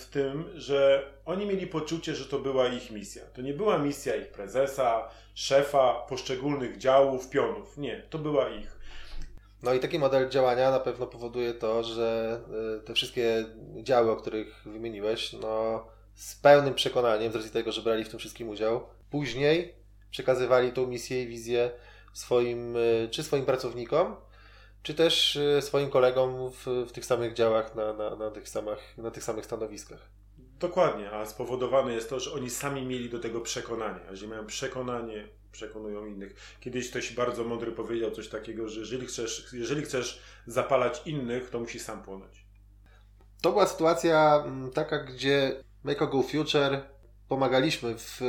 w 0.00 0.08
tym, 0.10 0.44
że 0.54 1.10
oni 1.24 1.46
mieli 1.46 1.66
poczucie, 1.66 2.14
że 2.14 2.24
to 2.24 2.38
była 2.38 2.68
ich 2.68 2.90
misja. 2.90 3.22
To 3.34 3.42
nie 3.42 3.54
była 3.54 3.78
misja 3.78 4.16
ich 4.16 4.28
prezesa, 4.28 5.08
szefa, 5.34 5.94
poszczególnych 6.08 6.78
działów, 6.78 7.30
pionów. 7.30 7.78
Nie, 7.78 8.02
to 8.10 8.18
była 8.18 8.48
ich. 8.48 8.73
No 9.64 9.74
i 9.74 9.80
taki 9.80 9.98
model 9.98 10.28
działania 10.28 10.70
na 10.70 10.80
pewno 10.80 11.06
powoduje 11.06 11.54
to, 11.54 11.82
że 11.82 12.40
y, 12.80 12.86
te 12.86 12.94
wszystkie 12.94 13.44
działy, 13.82 14.10
o 14.10 14.16
których 14.16 14.62
wymieniłeś, 14.66 15.32
no 15.32 15.84
z 16.14 16.34
pełnym 16.34 16.74
przekonaniem, 16.74 17.32
z 17.32 17.36
racji 17.36 17.50
tego, 17.50 17.72
że 17.72 17.82
brali 17.82 18.04
w 18.04 18.08
tym 18.08 18.18
wszystkim 18.18 18.48
udział, 18.48 18.86
później 19.10 19.74
przekazywali 20.10 20.72
tą 20.72 20.86
misję 20.86 21.22
i 21.22 21.26
wizję 21.26 21.70
swoim, 22.12 22.76
y, 22.76 23.08
czy 23.10 23.22
swoim 23.22 23.44
pracownikom, 23.44 24.16
czy 24.82 24.94
też 24.94 25.36
y, 25.36 25.62
swoim 25.62 25.90
kolegom 25.90 26.50
w, 26.50 26.66
w 26.88 26.92
tych 26.92 27.04
samych 27.04 27.34
działach, 27.34 27.74
na, 27.74 27.92
na, 27.92 28.16
na, 28.16 28.30
tych 28.30 28.48
samych, 28.48 28.98
na 28.98 29.10
tych 29.10 29.24
samych 29.24 29.44
stanowiskach. 29.44 30.08
Dokładnie, 30.60 31.10
a 31.10 31.26
spowodowane 31.26 31.92
jest 31.92 32.10
to, 32.10 32.20
że 32.20 32.32
oni 32.32 32.50
sami 32.50 32.86
mieli 32.86 33.10
do 33.10 33.18
tego 33.18 33.40
przekonanie. 33.40 34.00
Jeżeli 34.10 34.28
mają 34.28 34.46
przekonanie, 34.46 35.28
przekonują 35.54 36.06
innych. 36.06 36.56
Kiedyś 36.60 36.90
ktoś 36.90 37.12
bardzo 37.12 37.44
mądry 37.44 37.72
powiedział 37.72 38.10
coś 38.10 38.28
takiego, 38.28 38.68
że 38.68 38.80
jeżeli 38.80 39.06
chcesz, 39.06 39.46
jeżeli 39.52 39.82
chcesz 39.82 40.22
zapalać 40.46 41.02
innych, 41.06 41.50
to 41.50 41.60
musi 41.60 41.78
sam 41.78 42.02
płonąć. 42.02 42.46
To 43.42 43.50
była 43.50 43.66
sytuacja 43.66 44.42
mm, 44.46 44.70
taka, 44.70 44.98
gdzie 44.98 45.64
Make 45.84 46.02
a 46.02 46.06
Go 46.06 46.22
Future 46.22 46.82
pomagaliśmy 47.28 47.98
w, 47.98 48.20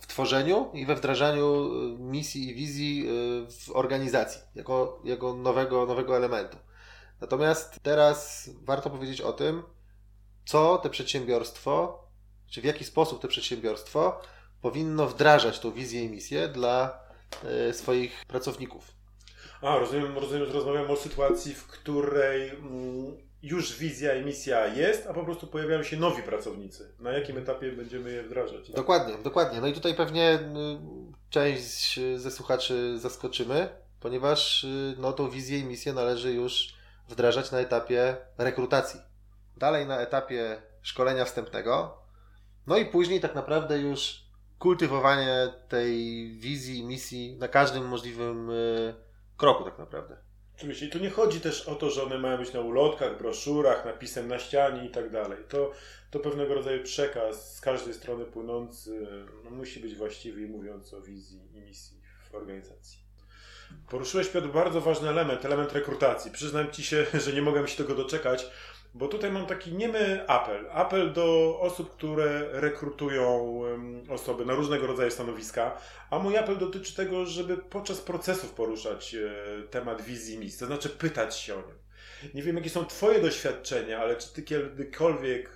w 0.00 0.06
tworzeniu 0.06 0.70
i 0.74 0.86
we 0.86 0.94
wdrażaniu 0.94 1.70
y, 1.94 1.98
misji 1.98 2.50
i 2.50 2.54
wizji 2.54 3.06
y, 3.08 3.46
w 3.50 3.70
organizacji 3.72 4.40
jako, 4.54 5.02
jako 5.04 5.34
nowego, 5.34 5.86
nowego 5.86 6.16
elementu. 6.16 6.56
Natomiast 7.20 7.80
teraz 7.82 8.50
warto 8.62 8.90
powiedzieć 8.90 9.20
o 9.20 9.32
tym, 9.32 9.62
co 10.44 10.78
te 10.78 10.90
przedsiębiorstwo, 10.90 12.04
czy 12.46 12.60
w 12.60 12.64
jaki 12.64 12.84
sposób 12.84 13.22
to 13.22 13.28
przedsiębiorstwo 13.28 14.20
powinno 14.62 15.06
wdrażać 15.06 15.60
tą 15.60 15.72
wizję 15.72 16.04
i 16.04 16.08
misję 16.08 16.48
dla 16.48 17.00
y, 17.68 17.72
swoich 17.72 18.24
pracowników. 18.26 18.92
A, 19.62 19.78
rozumiem, 19.78 20.18
rozumiem 20.18 20.46
że 20.46 20.52
rozmawiamy 20.52 20.88
o 20.88 20.96
sytuacji, 20.96 21.54
w 21.54 21.66
której 21.66 22.48
mm, 22.48 23.16
już 23.42 23.78
wizja 23.78 24.14
i 24.14 24.24
misja 24.24 24.66
jest, 24.66 25.06
a 25.06 25.14
po 25.14 25.24
prostu 25.24 25.46
pojawiają 25.46 25.82
się 25.82 25.96
nowi 25.96 26.22
pracownicy. 26.22 26.94
Na 26.98 27.12
jakim 27.12 27.38
etapie 27.38 27.72
będziemy 27.72 28.10
je 28.10 28.22
wdrażać? 28.22 28.66
Tak? 28.66 28.76
Dokładnie, 28.76 29.14
dokładnie. 29.24 29.60
No 29.60 29.66
i 29.66 29.72
tutaj 29.72 29.94
pewnie 29.94 30.34
y, 30.34 30.38
część 31.30 32.00
ze 32.16 32.30
słuchaczy 32.30 32.98
zaskoczymy, 32.98 33.68
ponieważ 34.00 34.64
y, 34.64 34.94
no, 34.98 35.12
tą 35.12 35.30
wizję 35.30 35.58
i 35.58 35.64
misję 35.64 35.92
należy 35.92 36.32
już 36.32 36.74
wdrażać 37.08 37.50
na 37.50 37.58
etapie 37.58 38.16
rekrutacji. 38.38 39.00
Dalej 39.56 39.86
na 39.86 40.00
etapie 40.00 40.62
szkolenia 40.82 41.24
wstępnego, 41.24 41.98
no 42.66 42.78
i 42.78 42.86
później 42.86 43.20
tak 43.20 43.34
naprawdę 43.34 43.78
już 43.78 44.29
kultywowanie 44.60 45.48
tej 45.68 46.26
wizji 46.38 46.84
misji 46.84 47.36
na 47.36 47.48
każdym 47.48 47.88
możliwym 47.88 48.50
y, 48.50 48.94
kroku 49.36 49.64
tak 49.64 49.78
naprawdę. 49.78 50.16
Oczywiście. 50.56 50.86
I 50.86 50.90
tu 50.90 50.98
nie 50.98 51.10
chodzi 51.10 51.40
też 51.40 51.68
o 51.68 51.74
to, 51.74 51.90
że 51.90 52.02
one 52.02 52.18
mają 52.18 52.38
być 52.38 52.52
na 52.52 52.60
ulotkach, 52.60 53.18
broszurach, 53.18 53.84
napisem 53.84 54.28
na 54.28 54.38
ścianie 54.38 54.84
i 54.84 54.90
tak 54.90 55.10
dalej. 55.10 55.38
To, 55.48 55.72
to 56.10 56.18
pewnego 56.18 56.54
rodzaju 56.54 56.82
przekaz 56.82 57.56
z 57.56 57.60
każdej 57.60 57.94
strony 57.94 58.24
płynący 58.24 59.06
no, 59.44 59.50
musi 59.50 59.80
być 59.80 59.94
właściwy 59.94 60.42
i 60.42 60.46
mówiący 60.46 60.96
o 60.96 61.00
wizji 61.00 61.40
i 61.54 61.60
misji 61.60 62.00
w 62.30 62.34
organizacji. 62.34 62.98
Poruszyłeś, 63.90 64.28
Piotr, 64.28 64.48
bardzo 64.48 64.80
ważny 64.80 65.08
element, 65.08 65.44
element 65.44 65.72
rekrutacji. 65.72 66.30
Przyznam 66.30 66.70
Ci 66.70 66.82
się, 66.82 67.06
że 67.24 67.32
nie 67.32 67.42
mogłem 67.42 67.68
się 67.68 67.76
tego 67.76 67.94
doczekać, 67.94 68.50
bo 68.94 69.08
tutaj 69.08 69.32
mam 69.32 69.46
taki 69.46 69.72
niemy 69.72 70.24
apel. 70.28 70.66
Apel 70.72 71.12
do 71.12 71.58
osób, 71.60 71.90
które 71.96 72.48
rekrutują 72.52 73.60
osoby 74.08 74.44
na 74.44 74.54
różnego 74.54 74.86
rodzaju 74.86 75.10
stanowiska, 75.10 75.80
a 76.10 76.18
mój 76.18 76.36
apel 76.36 76.58
dotyczy 76.58 76.96
tego, 76.96 77.26
żeby 77.26 77.56
podczas 77.56 78.00
procesów 78.00 78.52
poruszać 78.52 79.14
e, 79.14 79.30
temat 79.70 80.02
wizji 80.02 80.38
misji, 80.38 80.58
to 80.58 80.66
znaczy 80.66 80.88
pytać 80.88 81.36
się 81.36 81.54
o 81.54 81.58
nią. 81.58 81.80
Nie 82.34 82.42
wiem, 82.42 82.56
jakie 82.56 82.70
są 82.70 82.84
Twoje 82.86 83.20
doświadczenia, 83.20 83.98
ale 83.98 84.16
czy 84.16 84.34
Ty 84.34 84.42
kiedykolwiek 84.42 85.54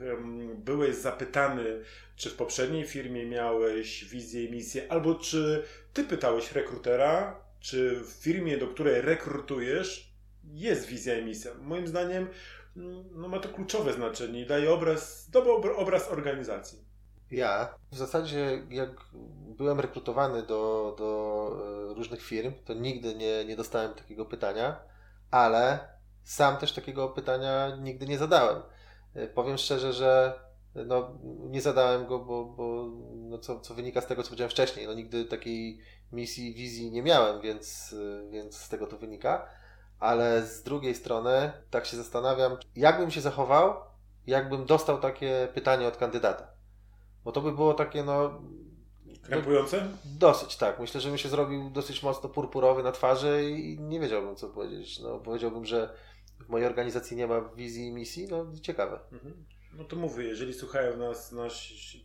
byłeś 0.55 0.97
zapytany, 0.97 1.81
czy 2.17 2.31
w 2.31 2.35
poprzedniej 2.35 2.85
firmie 2.85 3.27
miałeś 3.27 4.05
wizję 4.05 4.45
i 4.45 4.53
misję, 4.53 4.93
albo 4.93 5.15
czy 5.15 5.63
Ty 5.93 6.05
pytałeś 6.05 6.53
rekrutera, 6.53 7.41
czy 7.61 8.01
w 8.01 8.09
firmie, 8.09 8.59
do 8.59 8.67
której 8.67 9.01
rekrutujesz, 9.01 10.15
jest 10.53 10.87
wizja 10.87 11.19
i 11.19 11.25
misja? 11.25 11.51
Moim 11.63 11.89
zdaniem 11.89 12.29
no 13.13 13.29
ma 13.29 13.39
to 13.39 13.49
kluczowe 13.49 13.93
znaczenie 13.93 14.41
i 14.41 14.47
daje 14.47 14.73
obraz, 14.73 15.31
dobry 15.31 15.77
obraz 15.77 16.09
organizacji. 16.09 16.85
Ja 17.31 17.75
w 17.93 17.97
zasadzie 17.97 18.67
jak 18.71 18.91
byłem 19.57 19.81
rekrutowany 19.81 20.43
do, 20.43 20.95
do 20.99 21.51
e, 21.91 21.95
różnych 21.95 22.23
firm, 22.23 22.53
to 22.65 22.75
nigdy 22.75 23.15
nie, 23.15 23.45
nie 23.45 23.57
dostałem 23.57 23.95
takiego 23.95 24.25
pytania, 24.25 24.81
ale 25.31 25.89
sam 26.23 26.57
też 26.57 26.73
takiego 26.73 27.09
pytania 27.09 27.77
nigdy 27.77 28.07
nie 28.07 28.19
zadałem. 28.19 28.63
E, 29.15 29.27
powiem 29.27 29.59
szczerze, 29.59 29.93
że 29.93 30.41
no, 30.75 31.19
nie 31.25 31.61
zadałem 31.61 32.07
go, 32.07 32.19
bo, 32.19 32.45
bo 32.45 32.91
no, 33.15 33.39
co, 33.39 33.61
co 33.61 33.75
wynika 33.75 34.01
z 34.01 34.07
tego, 34.07 34.23
co 34.23 34.29
powiedziałem 34.29 34.51
wcześniej, 34.51 34.87
no, 34.87 34.95
nigdy 34.95 35.25
takiej 35.25 35.81
misji, 36.13 36.55
wizji 36.55 36.91
nie 36.91 37.03
miałem, 37.03 37.41
więc, 37.41 37.95
e, 38.27 38.31
więc 38.31 38.57
z 38.57 38.69
tego 38.69 38.87
to 38.87 38.99
wynika 38.99 39.49
ale 40.05 40.47
z 40.47 40.63
drugiej 40.63 40.95
strony 40.95 41.53
tak 41.71 41.87
się 41.87 41.97
zastanawiam, 41.97 42.57
jakbym 42.77 43.11
się 43.11 43.21
zachował, 43.21 43.75
jakbym 44.27 44.67
dostał 44.67 45.01
takie 45.01 45.49
pytanie 45.55 45.89
od 45.89 45.97
kandydata. 45.97 46.47
Bo 47.25 47.33
to 47.33 47.41
by 47.41 47.53
było 47.53 47.75
takie, 47.75 48.05
no. 48.05 48.43
Krępujące? 49.23 49.89
Dosyć, 50.05 50.57
tak. 50.57 50.81
Myślę, 50.81 51.01
że 51.01 51.09
bym 51.09 51.19
się 51.19 51.29
zrobił 51.29 51.71
dosyć 51.71 52.03
mocno 52.03 52.29
purpurowy 52.29 52.83
na 52.83 52.93
twarzy 52.93 53.51
i 53.51 53.81
nie 53.81 54.01
wiedziałbym, 54.01 54.37
co 54.37 54.49
powiedzieć. 54.49 55.01
No, 55.01 55.19
powiedziałbym, 55.19 55.65
że 55.65 55.95
w 56.41 56.49
mojej 56.49 56.67
organizacji 56.67 57.17
nie 57.17 57.27
ma 57.27 57.41
wizji 57.41 57.87
i 57.87 57.93
misji. 57.93 58.29
No, 58.31 58.47
ciekawe. 58.63 59.01
Mhm. 59.13 59.45
No 59.73 59.85
to 59.85 59.97
mówię, 59.97 60.25
jeżeli 60.25 60.55
słuchają 60.55 60.97
nas, 60.97 61.33
nas, 61.33 61.53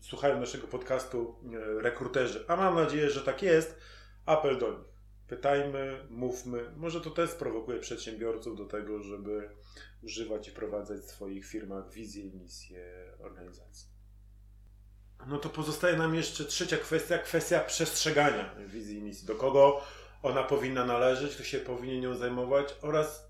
słuchają 0.01 0.39
naszego 0.39 0.67
podcastu 0.67 1.35
e, 1.53 1.81
rekruterzy, 1.81 2.45
a 2.47 2.55
mam 2.55 2.75
nadzieję, 2.75 3.09
że 3.09 3.21
tak 3.21 3.43
jest, 3.43 3.77
apel 4.25 4.59
do 4.59 4.69
nich 4.69 4.98
Pytajmy, 5.29 6.07
mówmy. 6.09 6.71
Może 6.75 7.01
to 7.01 7.09
też 7.09 7.29
sprowokuje 7.29 7.79
przedsiębiorców 7.79 8.57
do 8.57 8.65
tego, 8.65 9.03
żeby 9.03 9.49
używać 10.03 10.47
i 10.47 10.51
wprowadzać 10.51 11.01
w 11.01 11.11
swoich 11.11 11.45
firmach 11.45 11.91
wizję 11.91 12.23
i 12.23 12.33
misję 12.33 12.85
organizacji. 13.19 13.87
No 15.27 15.37
to 15.37 15.49
pozostaje 15.49 15.97
nam 15.97 16.15
jeszcze 16.15 16.45
trzecia 16.45 16.77
kwestia, 16.77 17.17
kwestia 17.17 17.59
przestrzegania 17.59 18.55
wizji 18.67 18.97
i 18.97 19.01
misji. 19.01 19.27
Do 19.27 19.35
kogo 19.35 19.81
ona 20.23 20.43
powinna 20.43 20.85
należeć, 20.85 21.35
kto 21.35 21.43
się 21.43 21.59
powinien 21.59 22.01
nią 22.01 22.15
zajmować 22.15 22.75
oraz 22.81 23.29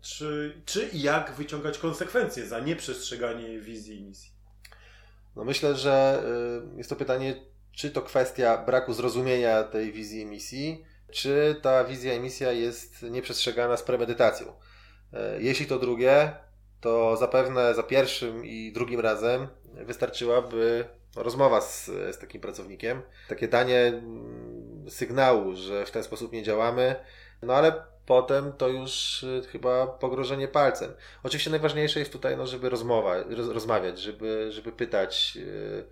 czy, 0.00 0.62
czy 0.64 0.88
i 0.92 1.02
jak 1.02 1.32
wyciągać 1.32 1.78
konsekwencje 1.78 2.46
za 2.46 2.60
nieprzestrzeganie 2.60 3.60
wizji 3.60 3.98
i 3.98 4.02
misji. 4.02 4.32
No 5.36 5.44
myślę, 5.44 5.76
że 5.76 6.22
y, 6.74 6.76
jest 6.76 6.90
to 6.90 6.96
pytanie, 6.96 7.44
czy 7.72 7.90
to 7.90 8.02
kwestia 8.02 8.64
braku 8.66 8.92
zrozumienia 8.92 9.62
tej 9.62 9.92
wizji 9.92 10.20
i 10.20 10.26
misji, 10.26 10.84
czy 11.10 11.56
ta 11.62 11.84
wizja 11.84 12.14
i 12.14 12.20
misja 12.20 12.52
jest 12.52 13.02
nieprzestrzegana 13.02 13.76
z 13.76 13.82
premedytacją. 13.82 14.46
Y, 14.48 15.16
jeśli 15.42 15.66
to 15.66 15.78
drugie, 15.78 16.32
to 16.80 17.16
zapewne 17.16 17.74
za 17.74 17.82
pierwszym 17.82 18.44
i 18.44 18.72
drugim 18.72 19.00
razem 19.00 19.48
wystarczyłaby 19.74 20.84
rozmowa 21.16 21.60
z, 21.60 21.86
z 21.86 22.18
takim 22.18 22.40
pracownikiem, 22.40 23.02
takie 23.28 23.48
danie 23.48 23.78
mm, 23.78 24.90
sygnału, 24.90 25.56
że 25.56 25.86
w 25.86 25.90
ten 25.90 26.02
sposób 26.02 26.32
nie 26.32 26.42
działamy, 26.42 26.96
no 27.42 27.54
ale 27.54 27.72
potem 28.06 28.52
to 28.52 28.68
już 28.68 29.22
y, 29.22 29.42
chyba 29.52 29.86
pogrożenie 29.86 30.48
palcem. 30.48 30.92
Oczywiście 31.22 31.50
najważniejsze 31.50 31.98
jest 31.98 32.12
tutaj, 32.12 32.36
no, 32.36 32.46
żeby 32.46 32.68
rozmowa, 32.68 33.22
roz, 33.22 33.48
rozmawiać, 33.48 33.98
żeby, 33.98 34.52
żeby 34.52 34.72
pytać, 34.72 35.36
yy, 35.36 35.86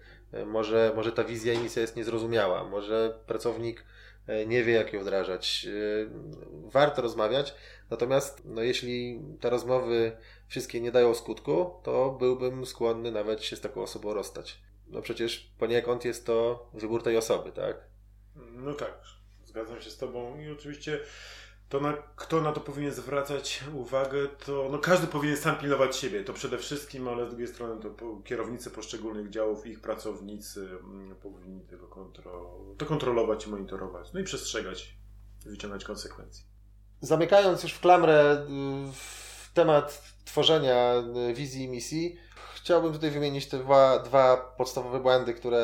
może, 0.47 0.93
może 0.97 1.13
ta 1.13 1.25
wizja 1.25 1.53
i 1.53 1.59
misja 1.59 1.83
jest 1.83 1.97
niezrozumiała, 1.97 2.65
może 2.65 3.19
pracownik 3.27 3.85
y, 4.29 4.47
nie 4.47 4.65
wie, 4.65 4.73
jak 4.73 4.93
ją 4.93 5.01
wdrażać. 5.01 5.65
Yy, 5.65 6.11
warto 6.53 7.03
rozmawiać, 7.03 7.55
natomiast 7.91 8.43
no, 8.45 8.63
jeśli 8.63 9.21
te 9.41 9.51
rozmowy 9.51 10.17
wszystkie 10.47 10.81
nie 10.81 10.93
dają 10.93 11.15
skutku, 11.15 11.71
to 11.83 12.17
byłbym 12.21 12.67
skłonny 12.67 13.11
nawet 13.11 13.43
się 13.43 13.57
z 13.57 13.61
taką 13.61 13.83
osobą 13.83 14.15
rozstać. 14.15 14.59
No 14.89 15.03
przecież 15.03 15.53
poniekąd 15.59 16.05
jest 16.05 16.27
to 16.27 16.69
wybór 16.75 17.03
tej 17.03 17.17
osoby, 17.17 17.53
tak? 17.53 17.77
No 18.37 18.75
tak, 18.75 19.03
zgadzam 19.45 19.81
się 19.81 19.91
z 19.91 19.97
Tobą 19.97 20.41
i 20.41 20.51
oczywiście 20.51 21.01
to 21.69 21.81
na, 21.81 21.93
kto 22.17 22.41
na 22.41 22.53
to 22.53 22.61
powinien 22.61 22.93
zwracać 22.93 23.65
uwagę, 23.75 24.29
to 24.47 24.69
no 24.73 24.79
każdy 24.79 25.07
powinien 25.07 25.37
sam 25.37 25.57
pilnować 25.57 25.97
siebie, 25.97 26.25
to 26.25 26.33
przede 26.33 26.59
wszystkim, 26.59 27.09
ale 27.09 27.27
z 27.27 27.29
drugiej 27.29 27.49
strony 27.49 27.83
to 27.83 28.21
kierownicy 28.25 28.71
poszczególnych 28.71 29.31
działów, 29.31 29.67
ich 29.67 29.81
pracownicy 29.81 30.69
mm, 30.85 31.17
powinni 31.17 31.61
tego 31.61 31.89
kontro, 31.89 32.61
to 32.79 32.87
kontrolować 32.87 33.47
i 33.47 33.51
monitorować, 33.51 34.13
no 34.13 34.21
i 34.21 34.25
przestrzegać, 34.25 34.97
wyciągać 35.47 35.85
konsekwencje. 35.85 36.45
Zamykając 37.01 37.63
już 37.63 37.73
w 37.73 37.81
klamrę 37.81 38.35
y, 38.35 38.93
w 38.93 39.51
temat 39.55 40.03
tworzenia 40.25 40.95
y, 41.31 41.35
wizji 41.35 41.65
i 41.65 41.69
misji, 41.69 42.17
chciałbym 42.67 42.93
tutaj 42.93 43.11
wymienić 43.11 43.47
te 43.47 43.59
dwa, 43.59 43.99
dwa 43.99 44.37
podstawowe 44.37 45.01
błędy, 45.01 45.35
które 45.35 45.63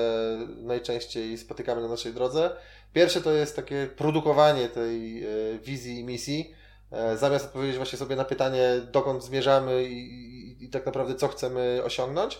najczęściej 0.57 1.39
spotykamy 1.39 1.83
na 1.83 1.89
naszej 1.89 2.15
drodze. 2.15 2.57
Pierwsze 2.93 3.21
to 3.21 3.33
jest 3.33 3.57
takie 3.57 3.89
produkowanie 3.97 4.69
tej 4.69 5.25
e, 5.25 5.29
wizji 5.59 6.01
i 6.01 6.05
misji, 6.05 6.55
e, 6.91 7.17
zamiast 7.17 7.45
odpowiedzieć 7.45 7.77
właśnie 7.77 7.99
sobie 7.99 8.17
na 8.17 8.25
pytanie, 8.25 8.81
dokąd 8.93 9.25
zmierzamy 9.25 9.85
i, 9.85 9.99
i, 10.15 10.65
i 10.65 10.69
tak 10.69 10.87
naprawdę 10.87 11.15
co 11.15 11.29
chcemy 11.29 11.81
osiągnąć. 11.85 12.39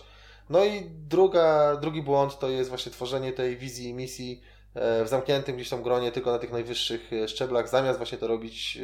No 0.49 0.65
i 0.65 0.89
druga, 1.09 1.75
drugi 1.75 2.01
błąd 2.01 2.39
to 2.39 2.49
jest 2.49 2.69
właśnie 2.69 2.91
tworzenie 2.91 3.31
tej 3.31 3.57
wizji 3.57 3.89
i 3.89 3.93
misji 3.93 4.41
e, 4.73 5.03
w 5.03 5.07
zamkniętym 5.07 5.55
gdzieś 5.55 5.69
tam 5.69 5.83
gronie, 5.83 6.11
tylko 6.11 6.31
na 6.31 6.39
tych 6.39 6.51
najwyższych 6.51 7.11
szczeblach, 7.27 7.69
zamiast 7.69 7.97
właśnie 7.97 8.17
to 8.17 8.27
robić 8.27 8.79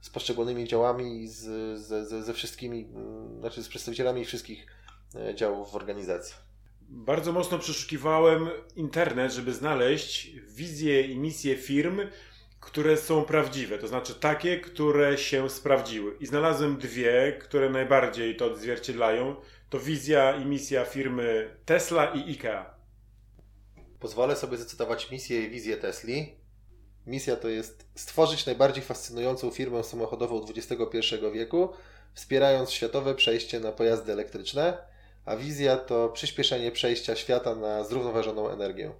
z 0.00 0.10
poszczególnymi 0.10 0.68
działami, 0.68 1.28
z, 1.28 1.40
z, 1.80 2.24
ze 2.24 2.34
wszystkimi, 2.34 2.88
znaczy 3.40 3.62
z 3.62 3.68
przedstawicielami 3.68 4.24
wszystkich 4.24 4.66
działów 5.34 5.70
w 5.72 5.76
organizacji. 5.76 6.49
Bardzo 6.92 7.32
mocno 7.32 7.58
przeszukiwałem 7.58 8.48
internet, 8.76 9.32
żeby 9.32 9.52
znaleźć 9.52 10.30
wizje 10.48 11.02
i 11.02 11.18
misje 11.18 11.56
firm, 11.56 12.00
które 12.60 12.96
są 12.96 13.24
prawdziwe, 13.24 13.78
to 13.78 13.88
znaczy 13.88 14.14
takie, 14.14 14.60
które 14.60 15.18
się 15.18 15.50
sprawdziły. 15.50 16.16
I 16.20 16.26
znalazłem 16.26 16.76
dwie, 16.76 17.38
które 17.40 17.70
najbardziej 17.70 18.36
to 18.36 18.46
odzwierciedlają. 18.46 19.36
To 19.68 19.80
wizja 19.80 20.36
i 20.36 20.44
misja 20.44 20.84
firmy 20.84 21.56
Tesla 21.64 22.04
i 22.04 22.30
IKEA. 22.30 22.64
Pozwolę 24.00 24.36
sobie 24.36 24.56
zacytować 24.56 25.10
misję 25.10 25.44
i 25.44 25.50
wizję 25.50 25.76
Tesli. 25.76 26.36
Misja 27.06 27.36
to 27.36 27.48
jest 27.48 27.86
stworzyć 27.94 28.46
najbardziej 28.46 28.84
fascynującą 28.84 29.50
firmę 29.50 29.84
samochodową 29.84 30.46
XXI 30.56 30.98
wieku, 31.32 31.68
wspierając 32.14 32.70
światowe 32.70 33.14
przejście 33.14 33.60
na 33.60 33.72
pojazdy 33.72 34.12
elektryczne 34.12 34.89
a 35.24 35.36
wizja 35.36 35.76
to 35.76 36.08
przyspieszenie 36.08 36.72
przejścia 36.72 37.16
świata 37.16 37.54
na 37.54 37.84
zrównoważoną 37.84 38.48
energię. 38.48 38.92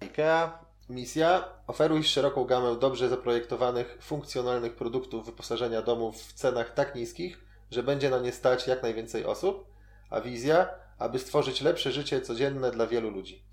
IKEA 0.00 0.64
Misja 0.88 1.48
oferuj 1.66 2.04
szeroką 2.04 2.44
gamę 2.44 2.76
dobrze 2.76 3.08
zaprojektowanych, 3.08 3.98
funkcjonalnych 4.00 4.76
produktów 4.76 5.26
wyposażenia 5.26 5.82
domów 5.82 6.22
w 6.22 6.32
cenach 6.32 6.74
tak 6.74 6.94
niskich, 6.94 7.44
że 7.70 7.82
będzie 7.82 8.10
na 8.10 8.18
nie 8.18 8.32
stać 8.32 8.66
jak 8.66 8.82
najwięcej 8.82 9.24
osób, 9.24 9.66
a 10.10 10.20
wizja, 10.20 10.68
aby 10.98 11.18
stworzyć 11.18 11.60
lepsze 11.60 11.92
życie 11.92 12.20
codzienne 12.20 12.70
dla 12.70 12.86
wielu 12.86 13.10
ludzi. 13.10 13.44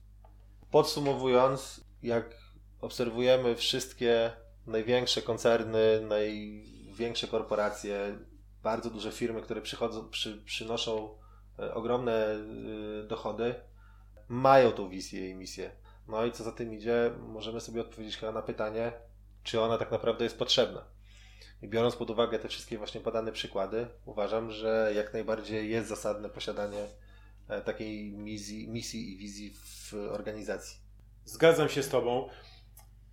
Podsumowując, 0.71 1.81
jak 2.03 2.37
obserwujemy 2.81 3.55
wszystkie 3.55 4.31
największe 4.67 5.21
koncerny, 5.21 6.01
największe 6.01 7.27
korporacje, 7.27 8.17
bardzo 8.63 8.89
duże 8.89 9.11
firmy, 9.11 9.41
które 9.41 9.61
przychodzą, 9.61 10.09
przy, 10.09 10.43
przynoszą 10.45 11.20
ogromne 11.73 12.25
e, 12.25 12.37
dochody, 13.07 13.55
mają 14.27 14.71
tą 14.71 14.89
wizję 14.89 15.29
i 15.29 15.35
misję. 15.35 15.71
No 16.07 16.25
i 16.25 16.31
co 16.31 16.43
za 16.43 16.51
tym 16.51 16.73
idzie, 16.73 17.11
możemy 17.27 17.61
sobie 17.61 17.81
odpowiedzieć 17.81 18.17
chyba 18.17 18.31
na 18.31 18.41
pytanie, 18.41 18.91
czy 19.43 19.61
ona 19.61 19.77
tak 19.77 19.91
naprawdę 19.91 20.23
jest 20.23 20.37
potrzebna. 20.37 20.85
I 21.61 21.67
biorąc 21.67 21.95
pod 21.95 22.09
uwagę 22.09 22.39
te 22.39 22.47
wszystkie 22.47 22.77
właśnie 22.77 23.01
podane 23.01 23.31
przykłady, 23.31 23.87
uważam, 24.05 24.51
że 24.51 24.91
jak 24.95 25.13
najbardziej 25.13 25.69
jest 25.69 25.89
zasadne 25.89 26.29
posiadanie 26.29 26.87
e, 27.49 27.61
takiej 27.61 28.11
misji, 28.11 28.67
misji 28.67 29.13
i 29.13 29.17
wizji 29.17 29.53
w 29.53 29.93
organizacji. 29.93 30.77
Zgadzam 31.25 31.69
się 31.69 31.83
z 31.83 31.89
Tobą, 31.89 32.29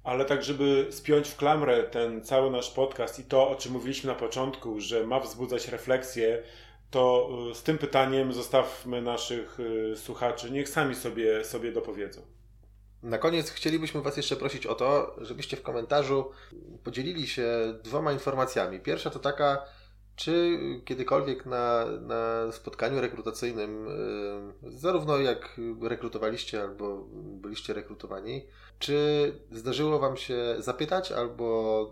ale 0.04 0.24
tak, 0.24 0.44
żeby 0.44 0.86
spiąć 0.90 1.28
w 1.28 1.36
klamrę 1.36 1.82
ten 1.82 2.24
cały 2.24 2.50
nasz 2.50 2.70
podcast 2.70 3.18
i 3.18 3.24
to, 3.24 3.50
o 3.50 3.56
czym 3.56 3.72
mówiliśmy 3.72 4.12
na 4.12 4.18
początku, 4.18 4.80
że 4.80 5.06
ma 5.06 5.20
wzbudzać 5.20 5.68
refleksję, 5.68 6.42
to 6.90 7.28
y, 7.50 7.54
z 7.54 7.62
tym 7.62 7.78
pytaniem 7.78 8.32
zostawmy 8.32 9.02
naszych 9.02 9.60
y, 9.60 9.96
słuchaczy. 9.96 10.50
Niech 10.50 10.68
sami 10.68 10.94
sobie, 10.94 11.44
sobie 11.44 11.72
dopowiedzą. 11.72 12.20
Na 13.02 13.18
koniec 13.18 13.50
chcielibyśmy 13.50 14.02
Was 14.02 14.16
jeszcze 14.16 14.36
prosić 14.36 14.66
o 14.66 14.74
to, 14.74 15.16
żebyście 15.20 15.56
w 15.56 15.62
komentarzu 15.62 16.30
podzielili 16.84 17.26
się 17.26 17.48
dwoma 17.84 18.12
informacjami. 18.12 18.80
Pierwsza 18.80 19.10
to 19.10 19.18
taka, 19.18 19.64
czy 20.16 20.58
kiedykolwiek 20.84 21.46
na, 21.46 21.84
na 22.00 22.52
spotkaniu 22.52 23.00
rekrutacyjnym, 23.00 23.88
y, 24.64 24.70
zarówno 24.70 25.18
jak 25.18 25.60
rekrutowaliście 25.82 26.62
albo 26.62 27.06
byliście 27.14 27.74
rekrutowani, 27.74 28.46
czy 28.78 29.32
zdarzyło 29.50 29.98
Wam 29.98 30.16
się 30.16 30.56
zapytać 30.58 31.12
albo 31.12 31.90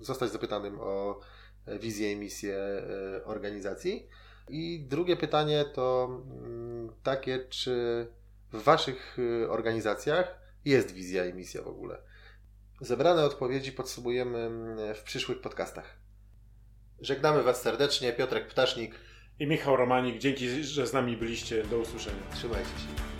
zostać 0.00 0.30
zapytanym 0.30 0.80
o 0.80 1.20
wizję 1.78 2.12
i 2.12 2.16
misję 2.16 2.56
e, 2.56 3.24
organizacji. 3.24 4.08
I 4.48 4.86
drugie 4.88 5.16
pytanie 5.16 5.64
to 5.74 6.08
mm, 6.40 6.92
takie, 7.02 7.38
czy 7.48 8.06
w 8.52 8.62
Waszych 8.62 9.16
e, 9.42 9.50
organizacjach 9.50 10.38
jest 10.64 10.92
wizja 10.92 11.26
i 11.26 11.34
misja 11.34 11.62
w 11.62 11.68
ogóle? 11.68 11.98
Zebrane 12.80 13.24
odpowiedzi 13.24 13.72
podsumujemy 13.72 14.38
mm, 14.38 14.94
w 14.94 15.02
przyszłych 15.02 15.40
podcastach. 15.40 15.96
Żegnamy 17.00 17.42
Was 17.42 17.62
serdecznie. 17.62 18.12
Piotrek 18.12 18.48
Ptasznik 18.48 18.94
i 19.38 19.46
Michał 19.46 19.76
Romanik. 19.76 20.18
Dzięki, 20.18 20.64
że 20.64 20.86
z 20.86 20.92
nami 20.92 21.16
byliście. 21.16 21.64
Do 21.64 21.78
usłyszenia. 21.78 22.22
Trzymajcie 22.34 22.70
się. 22.70 23.19